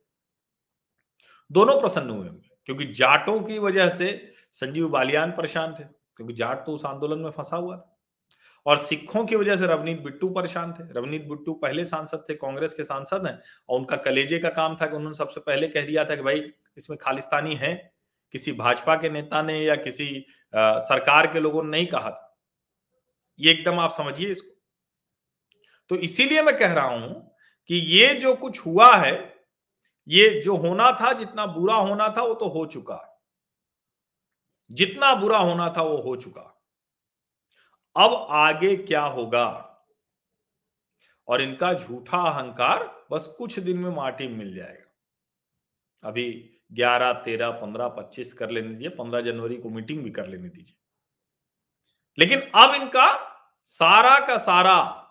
दोनों 1.51 1.81
प्रसन्न 1.81 2.11
हुए 2.11 2.29
होंगे, 2.29 2.51
क्योंकि 2.67 2.85
जाटों 2.93 3.41
की 3.41 3.59
वजह 3.59 3.89
से 3.91 4.11
संजीव 4.53 4.89
बालियान 4.89 5.31
परेशान 5.31 5.75
थे। 5.75 5.85
क्योंकि 6.21 6.35
जाट 6.35 6.65
तो 6.67 6.73
उस 6.73 6.85
आंदोलन 6.85 7.19
में 7.19 7.31
फंसा 7.31 7.57
हुआ 7.57 7.77
था। 7.77 7.97
और 8.67 8.77
सिखों 8.77 9.25
की 9.25 9.37
वजह 9.37 9.57
से 9.57 9.67
रवनीत 9.67 10.01
बिट्टू 10.01 10.29
परेशान 10.29 10.73
थे। 10.73 10.83
रवनीत 10.93 11.23
बिट्टू 11.25 11.53
पहले 11.53 11.85
सांसद 11.85 12.25
थे 12.29 12.35
कांग्रेस 12.35 12.75
के 12.75 12.85
सांसद 12.85 13.27
हैं 13.27 13.39
और 13.69 13.79
उनका 13.79 13.97
कलेजे 13.97 14.39
का 14.39 14.49
काम 14.51 14.77
था 14.77 14.87
कि 14.87 14.97
उन्होंने 14.97 15.17
सबसे 15.17 15.41
पहले 15.41 15.69
कह 15.69 15.87
दिया 15.87 16.05
था 16.05 16.17
कि 16.17 16.23
भाई 16.23 16.43
इसमें 16.77 16.99
खालिस्तानी 16.99 17.55
है। 17.55 17.75
किसी 18.35 18.53
भाजपा 18.53 18.97
के 18.97 19.11
नेता 19.11 19.43
ने 19.43 19.59
या 19.59 19.77
किसी 19.77 20.27
आ, 20.55 20.79
सरकार 20.79 21.27
के 21.27 21.41
लोगों 21.41 21.63
ने 21.63 21.71
नहीं 21.71 21.87
कहा 21.87 22.11
था। 22.11 22.39
ये 23.39 23.51
एकदम 23.53 23.79
आप 23.81 23.93
समझिए 23.93 24.31
इसको। 24.31 24.57
तो 25.91 25.97
इसीलिए 25.99 26.43
मैं 26.43 26.57
कह 26.59 26.73
रहा 26.73 26.89
हूँ 26.89 27.37
कि 27.71 27.75
ये 27.75 28.15
जो 28.15 28.35
कुछ 28.37 28.67
हुआ 28.67 28.95
है 28.97 29.13
ये 30.09 30.29
जो 30.41 30.57
होना 30.57 30.91
था 30.93 31.13
जितना 31.13 31.47
बुरा 31.47 31.75
होना 31.75 32.09
था 32.09 32.23
वो 32.23 32.35
तो 32.35 32.49
हो 32.49 32.65
चुका 32.67 32.95
है। 32.95 33.10
जितना 34.73 35.15
बुरा 35.15 35.39
होना 35.39 35.75
था 35.77 35.83
वो 35.83 35.97
हो 35.97 36.17
चुका। 36.17 36.57
अब 37.97 38.27
आगे 38.31 38.77
क्या 38.77 39.03
होगा? 39.03 39.67
और 41.29 41.43
इनका 41.43 41.75
झूठा 41.75 42.19
अहंकार 42.19 43.07
बस 43.11 43.35
कुछ 43.39 43.59
दिन 43.59 43.79
में 43.79 43.91
माटी 43.91 44.29
मिल 44.29 44.55
जाएगा। 44.55 44.91
अभी 46.09 46.51
11, 46.73 47.13
13, 47.13 47.51
15, 47.51 47.89
25 47.89 48.33
कर 48.33 48.51
लेने 48.51 48.69
दीजिए 48.69 48.89
15 48.89 49.21
जनवरी 49.21 49.57
को 49.57 49.71
मीटिंग 49.71 50.05
भी 50.05 50.11
कर 50.11 50.27
लेने 50.27 50.49
दीजिए। 50.49 50.77
लेकिन 52.19 52.41
अब 52.41 52.75
इनका 52.75 53.37
सारा 53.65 54.27
का 54.27 54.39
सारा 54.39 55.07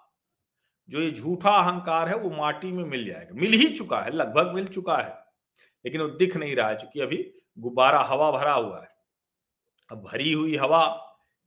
जो 0.89 1.01
ये 1.01 1.11
झूठा 1.11 1.51
अहंकार 1.51 2.09
है 2.09 2.15
वो 2.15 2.29
माटी 2.29 2.71
में 2.71 2.83
मिल 2.83 3.05
जाएगा। 3.05 3.29
मिल 3.33 3.53
ही 3.53 3.75
चुका 3.75 4.01
है 4.01 4.11
लगभग 4.11 4.53
मिल 4.53 4.67
चुका 4.67 4.97
है 4.97 5.25
लेकिन 5.85 6.01
वो 6.01 6.07
दिख 6.07 6.37
नहीं 6.37 6.55
रहा 6.55 6.69
है 6.69 6.75
क्योंकि 6.75 7.01
अभी 7.01 7.33
गुब्बारा 7.59 7.99
हवा 7.99 8.31
भरा 8.31 8.53
हुआ 8.53 8.81
है। 8.81 8.88
अब 9.91 10.01
भरी 10.03 10.31
हुई 10.33 10.55
हवा 10.57 10.85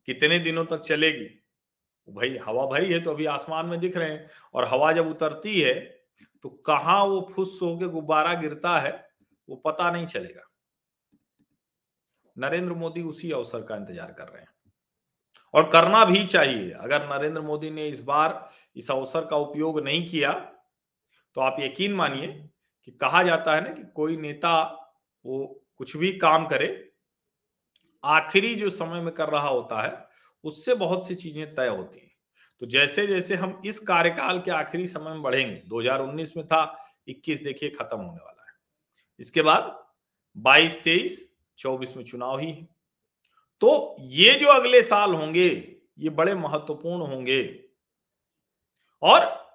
कितने 0.08 0.38
दिनों 0.38 0.64
तक 0.64 0.80
चलेगी? 0.82 1.24
भाई, 2.08 2.36
हवा 2.46 2.66
भरी 2.66 2.92
है 2.92 3.00
तो 3.00 3.10
अभी 3.10 3.26
आसमान 3.28 3.66
में 3.66 3.78
दिख 3.80 3.96
रहे 3.96 4.10
हैं 4.10 4.30
और 4.54 4.64
हवा 4.68 4.92
जब 4.92 5.08
उतरती 5.08 5.60
है 5.60 5.74
तो 6.44 6.48
कहा 6.66 7.02
वो 7.02 7.20
फुस 7.34 7.58
होके 7.62 7.88
गुब्बारा 7.88 8.32
गिरता 8.34 8.78
है, 8.80 8.92
वो 9.48 9.56
पता 9.56 9.90
नहीं 9.90 10.06
चलेगा। 10.06 10.48
नरेंद्र 12.36 12.74
मोदी 12.74 13.02
उसी 13.02 13.30
अवसर 13.32 13.62
का 13.62 13.76
इंतज़ार 13.76 14.12
कर 14.12 14.24
रहे 14.24 14.42
हैं। 14.42 14.48
और 15.54 15.68
करना 15.70 16.04
भी 16.04 16.24
चाहिए। 16.26 16.70
अगर 16.72 17.06
नरेंद्र 17.08 17.40
मोदी 17.40 17.70
ने 17.70 17.86
इस 17.88 18.02
बार 18.02 18.50
इस 18.76 18.90
अवसर 18.90 19.24
का 19.24 19.36
उपयोग 19.38 19.80
नहीं 19.80 20.06
किया 20.08 20.32
तो 21.36 21.40
आप 21.40 21.56
यकीन 21.60 21.92
मानिए 21.94 22.28
कि 22.84 22.92
कहा 22.92 23.22
जाता 23.22 23.54
है 23.54 23.60
ना 23.60 23.72
कि 23.72 23.82
कोई 23.94 24.16
नेता 24.16 24.54
वो 25.24 25.44
कुछ 25.78 25.96
भी 25.96 26.12
काम 26.18 26.46
करे 26.46 26.68
आखिरी 28.04 28.54
जो 28.54 28.70
समय 28.70 29.00
में 29.00 29.14
कर 29.14 29.28
रहा 29.28 29.48
होता 29.48 29.82
है, 29.82 30.08
उससे 30.44 30.74
बहुत 30.74 31.08
सी 31.08 31.14
चीज़ें 31.14 31.54
तय 31.54 31.68
होती 31.68 32.00
हैं। 32.00 32.10
तो 32.60 32.66
जैसे 32.66 33.06
जैसे 33.06 33.34
हम 33.34 33.62
इस 33.66 33.78
कार्यकाल 33.78 34.40
के 34.40 34.50
आखिरी 34.50 34.86
समय 34.86 35.10
में 35.10 35.22
बढ़ेंगे 35.22 35.62
2019 35.68 36.36
में 36.36 36.46
था 36.46 36.88
21 37.08 37.44
देखिए 37.44 37.70
खत्म 37.70 37.96
होने 37.96 38.24
वाला 38.24 38.42
है। 38.42 38.54
इसके 39.20 39.42
बाद 39.42 39.86
22 40.36 40.82
23 40.82 41.28
24 41.58 41.96
में 41.96 42.04
चुनाव 42.04 42.38
ही 42.38 42.50
है। 42.52 42.68
तो 43.60 43.96
ये 44.00 44.34
जो 44.34 44.48
अगले 44.48 44.82
साल 44.82 45.14
होंगे, 45.14 45.78
ये 45.98 46.10
बड़े 46.10 46.34
महत्वपूर्ण 46.34 47.06
होंगे। 47.06 47.64
और 49.02 49.46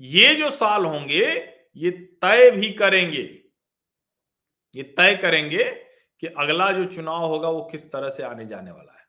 ये 0.00 0.34
जो 0.34 0.50
साल 0.50 0.84
होंगे, 0.84 1.24
ये 1.76 1.90
तय 1.90 2.50
भी 2.50 2.72
करेंगे, 2.72 3.22
ये 4.74 4.82
तय 4.82 5.14
करेंगे 5.16 5.64
कि 6.20 6.26
अगला 6.26 6.72
जो 6.72 6.84
चुनाव 6.84 7.24
होगा 7.24 7.48
वो 7.48 7.64
किस 7.64 7.92
तरह 7.92 8.10
से 8.10 8.22
आने 8.22 8.46
जाने 8.46 8.70
वाला 8.70 8.92
है? 8.92 9.06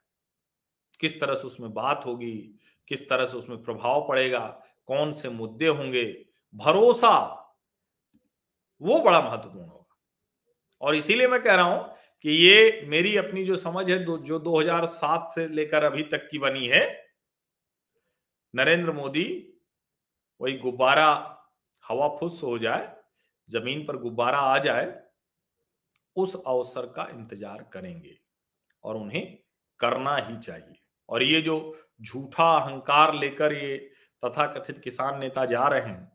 किस 1.00 1.22
तरह 1.22 1.36
से 1.36 1.48
उसमें 1.48 1.74
बात 1.74 2.02
होगी? 2.06 2.60
किस 2.88 3.10
तरह 3.10 3.26
से 3.26 3.38
उसमें 3.38 3.64
प्रभाव 3.64 4.08
पड़ेगा? 4.08 4.64
कौन 4.88 5.14
से 5.14 5.30
मुद्दे 5.30 5.68
होंगे? 5.68 6.26
भरोसा 6.56 7.38
वो 8.82 9.00
बड़ा 9.00 9.22
महत्वपूर्ण 9.22 9.70
होगा। 9.70 9.98
और 10.82 10.96
इसीलिए 10.96 11.28
मैं 11.28 11.44
कह 11.44 11.56
रहा 11.56 11.66
हूँ 11.66 11.96
कि 12.22 12.30
ये 12.30 12.82
मेरी 12.86 13.18
अपनी 13.18 13.46
जो 13.46 13.58
समझ 13.58 13.92
है 13.92 14.24
जो 14.24 14.40
2007 14.40 15.32
से 15.36 15.48
लेकर 15.48 15.84
अभी 15.84 16.04
तक 16.04 16.28
की 16.32 16.40
बनी 16.40 16.68
है, 16.68 17.08
नरेंद्र 18.56 18.92
मोदी, 18.92 19.54
वही 20.42 20.58
गुब्बारा, 20.58 21.38
हवा 21.88 22.08
फुस 22.08 22.44
हो 22.44 22.60
जाए, 22.60 22.96
ज़मीन 23.50 23.86
पर 23.86 23.98
गुब्बारा 23.98 24.38
आ 24.38 24.58
जाए 24.58 25.01
उस 26.16 26.36
अवसर 26.38 26.86
का 26.96 27.08
इंतज़ार 27.12 27.64
करेंगे 27.74 28.18
और 28.84 28.96
उन्हें 28.98 29.38
करना 29.80 30.16
ही 30.18 30.38
चाहिए। 30.38 30.80
और 31.10 31.24
ये 31.24 31.42
जो 31.42 31.58
झूठा 32.02 32.52
अहंकार 32.56 33.14
लेकर 33.16 33.54
ये 33.54 33.78
तथा 34.24 34.46
कथित 34.50 34.78
किसान 34.80 35.20
नेता 35.20 35.46
जा 35.46 35.68
रहे 35.68 35.82
हैं 35.82 36.12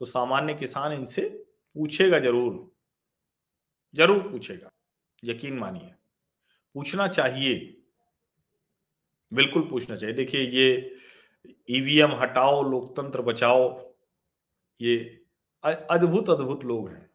तो 0.00 0.06
सामान्य 0.06 0.54
किसान 0.54 0.92
इनसे 0.92 1.28
पूछेगा 1.76 2.18
ज़रूर 2.18 2.70
ज़रूर 3.94 4.22
पूछेगा। 4.22 4.68
यकीन 5.22 5.58
मानिए, 5.58 5.92
पूछना 6.74 7.06
चाहिए, 7.08 7.54
बिल्कुल 9.32 9.62
पूछना 9.68 9.96
चाहिए। 9.96 10.14
देखिए, 10.16 10.40
ये 10.42 10.98
ईवीएम 11.70 12.12
हटाओ, 12.12 12.62
लोकतंत्र 12.62 13.22
बचाओ, 13.22 13.68
ये 14.80 14.96
अद्भुत 15.64 16.30
अद्भुत 16.30 16.64
लोग 16.64 16.88
हैं। 16.88 17.10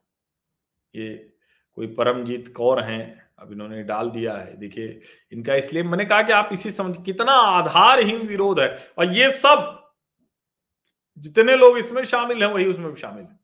ये 0.94 1.37
कोई 1.78 1.88
परमजीत 1.88 2.54
कौर 2.58 2.84
हैं, 2.84 3.32
अब 3.40 3.52
इन्होंने 3.52 3.84
डाल 3.84 4.10
दिया 4.10 4.38
है। 4.38 4.58
देखिए, 4.58 5.02
इनका 5.32 5.56
इसलिए 5.56 5.84
मैंने 5.84 6.06
कहा 6.06 6.24
कि 6.24 6.32
आप 6.32 6.50
इसी 6.52 6.72
समझ, 6.72 7.06
कितना 7.06 7.32
आधारहीन 7.32 8.28
विरोध 8.28 8.60
है। 8.60 8.92
और 8.98 9.14
ये 9.14 9.32
सब, 9.32 9.90
जितने 11.18 11.56
लोग 11.56 11.78
इसमें 11.78 12.06
शामिल 12.06 12.44
हैं, 12.44 12.52
वही 12.52 12.66
उसमें 12.66 12.94
भी 12.94 13.02
शामिल 13.02 13.24
है। 13.24 13.40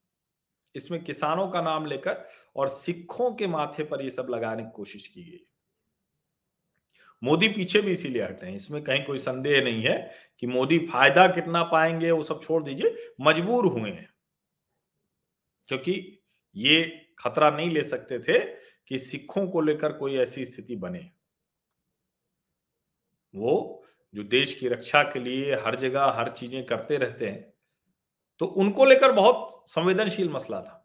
इसमें 0.75 1.03
किसानों 1.03 1.47
का 1.47 1.61
नाम 1.61 1.85
लेकर 1.85 2.29
और 2.55 2.67
सिखों 2.67 3.35
के 3.35 3.47
माथे 3.47 3.83
पर 3.83 4.01
ये 4.01 4.09
सब 4.09 4.27
लगाने 4.29 4.63
की 4.63 4.71
कोशिश 4.71 5.07
की 5.07 5.23
गई। 5.23 5.47
मोदी 7.23 7.47
पीछे 7.47 7.81
भी 7.81 7.91
इसीलिए 7.91 8.23
हटे 8.23 8.45
हैं। 8.45 8.55
इसमें 8.55 8.83
कहीं 8.83 9.05
कोई 9.05 9.17
संदेह 9.17 9.63
नहीं 9.63 9.83
है 9.83 10.11
कि 10.39 10.47
मोदी 10.47 10.79
फ़ायदा 10.79 11.27
कितना 11.27 11.63
पाएँगे, 11.63 12.11
वो 12.11 12.23
सब 12.23 12.43
छोड़ 12.43 12.63
दीजिए। 12.63 13.13
मजबूर 13.21 13.65
हुए 13.65 13.89
हैं। 13.89 14.13
क्योंकि 15.67 16.22
ये 16.55 16.83
खतरा 17.19 17.49
नहीं 17.49 17.69
ले 17.69 17.83
सकते 17.83 18.19
थे 18.19 18.39
कि 18.87 18.99
सिखों 18.99 19.47
को 19.47 19.61
लेकर 19.61 19.93
कोई 19.93 20.17
ऐसी 20.17 20.45
स्थिति 20.45 20.75
बने। 20.75 21.09
वो 23.33 23.83
जो 24.13 24.23
देश 24.23 24.53
की 24.53 24.67
रक्षा 24.67 25.03
के 25.03 25.19
लिए 25.19 25.55
हर 25.55 25.75
जगह 25.75 26.13
हर 26.17 26.29
चीज़ें 26.29 26.65
करते 26.65 26.97
रहते 26.97 27.29
हैं 27.29 27.53
तो 28.41 28.45
उनको 28.45 28.85
लेकर 28.85 29.11
बहुत 29.11 29.63
संवेदनशील 29.67 30.29
मसला 30.29 30.59
था। 30.61 30.79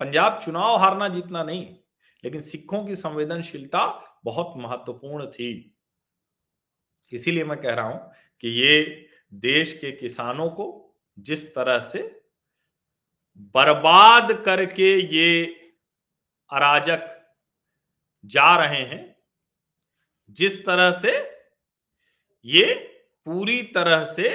पंजाब 0.00 0.40
चुनाव 0.44 0.76
हारना 0.76 1.08
जीतना 1.08 1.42
नहीं, 1.42 1.64
लेकिन 2.24 2.40
सिखों 2.40 2.84
की 2.86 2.96
संवेदनशीलता 2.96 3.86
बहुत 4.24 4.52
महत्वपूर्ण 4.56 5.26
थी। 5.26 5.76
इसीलिए 7.12 7.44
मैं 7.44 7.60
कह 7.60 7.74
रहा 7.74 7.88
हूँ 7.88 8.10
कि 8.42 8.48
ये 8.50 9.06
देश 9.32 9.72
के 9.72 9.92
किसानों 9.92 10.48
को 10.50 10.66
जिस 11.18 11.46
तरह 11.54 11.78
से 11.82 12.02
बर्बाद 13.38 14.32
करके 14.44 14.94
ये 15.16 15.44
अराजक 16.50 17.10
जा 18.24 18.56
रहे 18.56 18.82
हैं, 18.82 19.16
जिस 20.30 20.64
तरह 20.66 20.90
से 20.92 21.12
ये 22.44 22.74
पूरी 23.26 23.62
तरह 23.62 24.04
से 24.04 24.28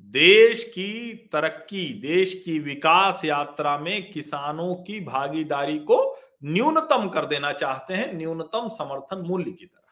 देश 0.00 0.64
की 0.64 1.14
तरक्की, 1.32 1.88
देश 2.00 2.42
की 2.44 2.58
विकास 2.58 3.24
यात्रा 3.24 3.76
में 3.78 4.10
किसानों 4.10 4.74
की 4.74 5.00
भागीदारी 5.00 5.78
को 5.78 5.98
न्यूनतम 6.44 7.08
कर 7.08 7.26
देना 7.26 7.52
चाहते 7.52 7.94
हैं, 7.94 8.12
न्यूनतम 8.14 8.68
समर्थन 8.68 9.18
मूल्य 9.18 9.50
की 9.50 9.66
तरह। 9.66 9.82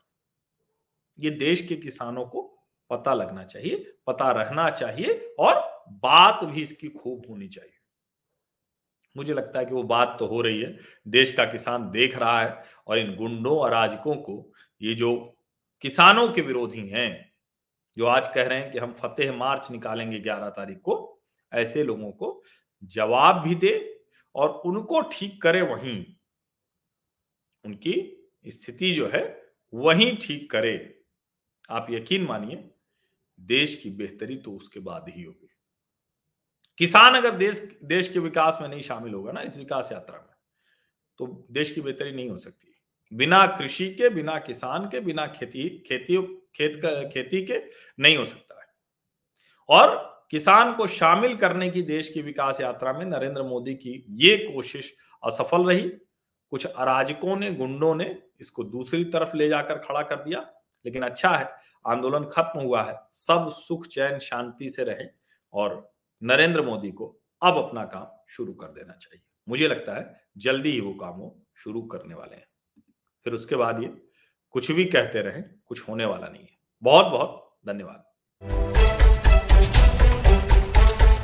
ये 1.19 1.31
देश 1.31 1.67
के 1.67 1.77
किसानों 1.77 2.25
को 2.27 2.43
पता 2.91 3.15
लगना 3.15 3.45
चाहिए, 3.45 3.77
पता 4.07 4.31
रहना 4.31 4.71
चाहिए 4.71 5.35
और 5.39 5.55
बात 5.89 6.45
भी 6.45 6.63
इसकी 6.63 6.89
खूब 6.89 7.25
होनी 7.31 7.49
चाहिए। 7.49 7.79
मुझे 9.17 9.35
लगता 9.35 9.59
है 9.59 9.65
कि 9.65 9.75
वो 9.75 9.83
बात 9.83 10.17
तो 10.19 10.27
हो 10.27 10.41
रही 10.41 10.61
है। 10.63 10.79
देश 11.09 11.35
का 11.35 11.45
किसान 11.45 11.91
देख 11.91 12.17
रहा 12.17 12.41
है 12.43 12.65
और 12.87 12.99
इन 12.99 13.15
गुंडों 13.17 13.59
अराजकों 13.67 14.15
को 14.17 14.53
ये 14.83 14.95
जो 14.95 15.15
किसानों 15.81 16.29
के 16.33 16.41
विरोधी 16.41 16.89
हैं, 16.89 17.33
जो 17.97 18.07
आज 18.07 18.29
कह 18.35 18.43
रहे 18.43 18.59
हैं 18.59 18.71
कि 18.73 18.79
हम 18.79 18.93
फतेह 18.93 19.33
मार्च 19.33 19.71
निकालेंगे 19.71 20.21
ग्यारह 20.21 20.49
तारीख 20.49 20.79
को, 20.79 21.23
ऐसे 21.53 21.85
लोगों 21.85 22.11
को 22.13 22.43
जवाब 22.85 23.43
भी 23.43 23.55
दे 23.55 24.03
और 24.35 24.49
उनको 24.49 25.01
ठीक 25.01 25.43
करे 25.43 25.63
वहीं। 25.63 26.05
उनकी 27.65 27.95
स्थिति 28.47 28.93
जो 28.93 29.09
है 29.09 29.43
वहीं 29.75 30.17
ठीक 30.17 30.51
करे। 30.51 31.03
आप 31.71 31.87
यकीन 31.91 32.25
मानिए, 32.25 32.71
देश 33.41 33.75
की 33.75 33.91
बेहतरी 33.91 34.37
तो 34.37 34.53
उसके 34.53 34.81
बाद 34.81 35.09
ही 35.09 35.23
होगी। 35.23 35.49
किसान 36.79 37.15
अगर 37.15 37.31
देश 37.31 37.79
देश 37.85 38.09
के 38.09 38.19
विकास 38.19 38.59
में 38.61 38.69
नहीं 38.69 38.83
शामिल 38.83 39.15
होगा 39.15 39.33
ना, 39.33 39.41
इस 39.41 39.57
विकास 39.57 39.89
यात्रा 39.93 40.17
में 40.17 40.35
तो 41.19 41.47
देश 41.51 41.71
की 41.71 41.81
बेहतरी 41.81 42.13
नहीं 42.13 42.31
हो 42.31 42.39
सकती। 42.39 42.69
बिना 43.13 43.47
कृषि 43.47 43.95
के, 43.95 44.09
बिना 44.09 44.39
किसान 44.39 44.85
के, 44.85 45.01
बिना 45.01 45.27
खेती 45.27 45.69
खेती, 45.89 46.17
खेत 46.55 46.77
का, 46.77 47.09
खेती 47.09 47.45
के 47.47 47.63
नहीं 48.01 48.17
हो 48.17 48.25
सकता 48.25 48.61
है। 48.61 48.67
और 49.69 50.27
किसान 50.31 50.75
को 50.75 50.87
शामिल 50.87 51.37
करने 51.37 51.71
की 51.71 51.83
देश 51.83 52.09
की 52.09 52.23
विकास 52.23 52.61
यात्रा 52.61 52.93
में 52.93 53.05
नरेंद्र 53.07 53.43
मोदी 53.43 53.75
की 53.75 54.05
ये 54.11 54.37
कोशिश 54.55 54.97
असफल 55.25 55.65
रही। 55.65 55.89
कुछ 56.51 56.67
अराजकों 56.67 57.37
ने, 57.37 57.53
गुंडों 57.53 57.95
ने 57.95 58.23
इसको 58.41 58.65
दूसरी 58.65 59.05
तरफ़ 59.05 59.37
ले 59.37 59.49
जाकर 59.49 59.79
खड़ा 59.79 60.03
कर 60.03 60.17
दिया, 60.17 60.41
लेकिन 60.85 61.03
अच्छा 61.03 61.31
है, 61.31 61.51
आंदोलन 61.87 62.25
खत्म 62.25 62.61
हुआ 62.61 62.83
है, 62.83 62.99
सब 63.13 63.49
सुख, 63.51 63.87
चैन 63.87 64.19
शांति 64.19 64.69
से 64.69 64.85
रहे 64.85 65.07
और 65.53 65.92
नरेंद्र 66.23 66.63
मोदी 66.63 66.91
को 66.91 67.21
अब 67.43 67.57
अपना 67.59 67.85
काम 67.85 68.07
शुरू 68.29 68.53
कर 68.53 68.67
देना 68.67 68.93
चाहिए। 68.93 69.23
मुझे 69.49 69.69
लगता 69.69 69.95
है 69.95 70.25
जल्दी 70.37 70.71
ही 70.71 70.81
वो 70.81 70.95
काम 70.95 71.15
वो 71.15 71.43
शुरू 71.57 71.83
करने 71.83 72.15
वाले 72.15 72.37
हैं। 72.37 72.47
फिर 73.25 73.33
उसके 73.33 73.57
बाद 73.57 73.83
ये 73.83 74.03
कुछ 74.51 74.71
भी 74.71 74.85
कहते 74.85 75.23
रहे, 75.23 75.43
कुछ 75.43 75.89
होने 75.89 76.05
वाला 76.05 76.29
नहीं 76.29 76.43
है। 76.43 76.57
बहुत 76.83 77.07
बहुत 77.07 77.59
धन्यवाद। 77.67 78.05